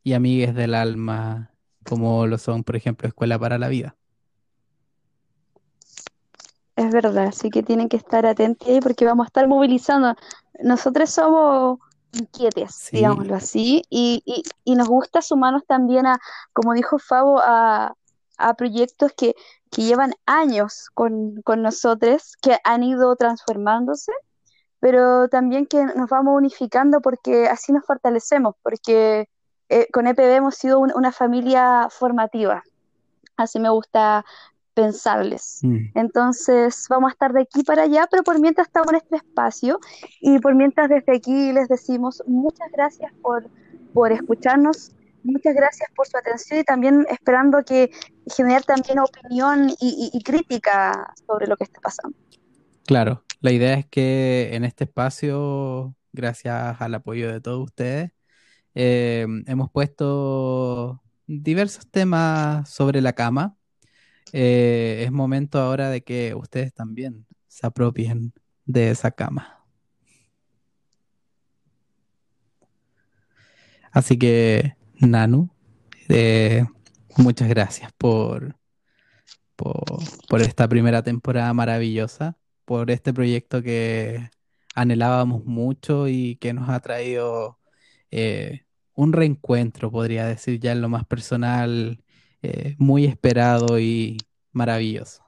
[0.03, 1.53] y amigues del alma,
[1.85, 3.97] como lo son, por ejemplo, Escuela para la Vida.
[6.81, 10.15] Es verdad, así que tienen que estar atentos ahí porque vamos a estar movilizando.
[10.61, 11.79] Nosotros somos
[12.13, 12.97] inquietes, Sí.
[12.97, 16.19] digámoslo así, y, y- y nos gusta sumarnos también a,
[16.55, 17.93] como dijo Fabo, a,
[18.39, 19.35] a proyectos que,
[19.71, 24.13] que llevan años con, con nosotros, que han ido transformándose,
[24.79, 29.29] pero también que nos vamos unificando porque así nos fortalecemos, porque
[29.69, 32.63] eh, con EPB hemos sido un- una familia formativa,
[33.37, 34.25] así me gusta
[35.63, 35.77] Mm.
[35.95, 39.79] Entonces vamos a estar de aquí para allá, pero por mientras estamos en este espacio
[40.21, 43.47] y por mientras desde aquí les decimos muchas gracias por,
[43.93, 47.91] por escucharnos, muchas gracias por su atención y también esperando que
[48.35, 52.17] generar también opinión y, y- y crítica sobre lo que está pasando.
[52.87, 58.11] Claro, la idea es que en este espacio, gracias al apoyo de todos ustedes,
[58.75, 63.57] eh, hemos puesto diversos temas sobre la cama.
[64.33, 68.33] Eh, es momento ahora de que ustedes también se apropien
[68.65, 69.65] de esa cama.
[73.93, 75.51] Así que, Nanu,
[76.09, 76.65] eh,
[77.17, 78.57] muchas gracias por,
[79.57, 84.31] por, esta primera temporada maravillosa, por este proyecto que
[84.75, 87.59] anhelábamos mucho y que nos ha traído
[88.11, 88.65] eh,
[88.95, 92.03] un reencuentro, podría decir ya en lo más personal,
[92.43, 94.19] eh, muy esperado y
[94.53, 95.23] maravilloso.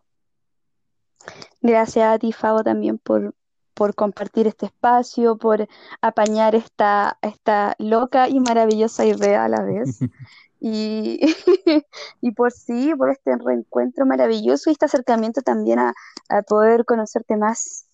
[1.60, 3.34] Gracias a ti, Fabo, también por,
[3.74, 5.68] por compartir este espacio, por
[6.00, 10.00] apañar esta, esta loca y maravillosa idea a la vez.
[10.64, 11.18] Y,
[12.20, 15.92] y por sí, por este reencuentro maravilloso y este acercamiento también a,
[16.28, 17.86] a poder conocerte más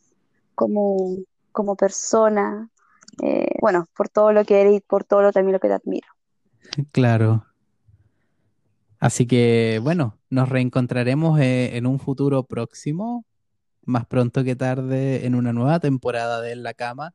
[0.54, 1.16] como,
[1.50, 2.68] como persona,
[3.22, 5.74] eh, bueno, por todo lo que eres y por todo lo también lo que te
[5.74, 6.08] admiro.
[6.92, 7.47] Claro.
[8.98, 13.24] Así que, bueno, nos reencontraremos eh, en un futuro próximo,
[13.84, 17.14] más pronto que tarde, en una nueva temporada de En la Cama,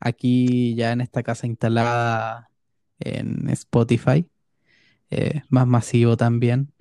[0.00, 2.50] aquí ya en esta casa instalada
[3.00, 4.26] en Spotify,
[5.10, 6.72] eh, más masivo también.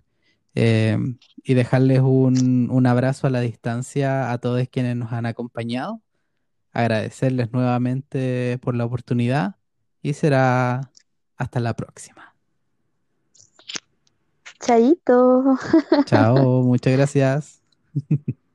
[0.55, 6.01] y dejarles un, un abrazo a la distancia a todos quienes nos han acompañado
[6.77, 9.55] agradecerles nuevamente por la oportunidad
[10.03, 10.91] y será
[11.35, 12.26] hasta la próxima.
[14.59, 15.57] Chaito.
[16.05, 17.61] Chao, muchas gracias.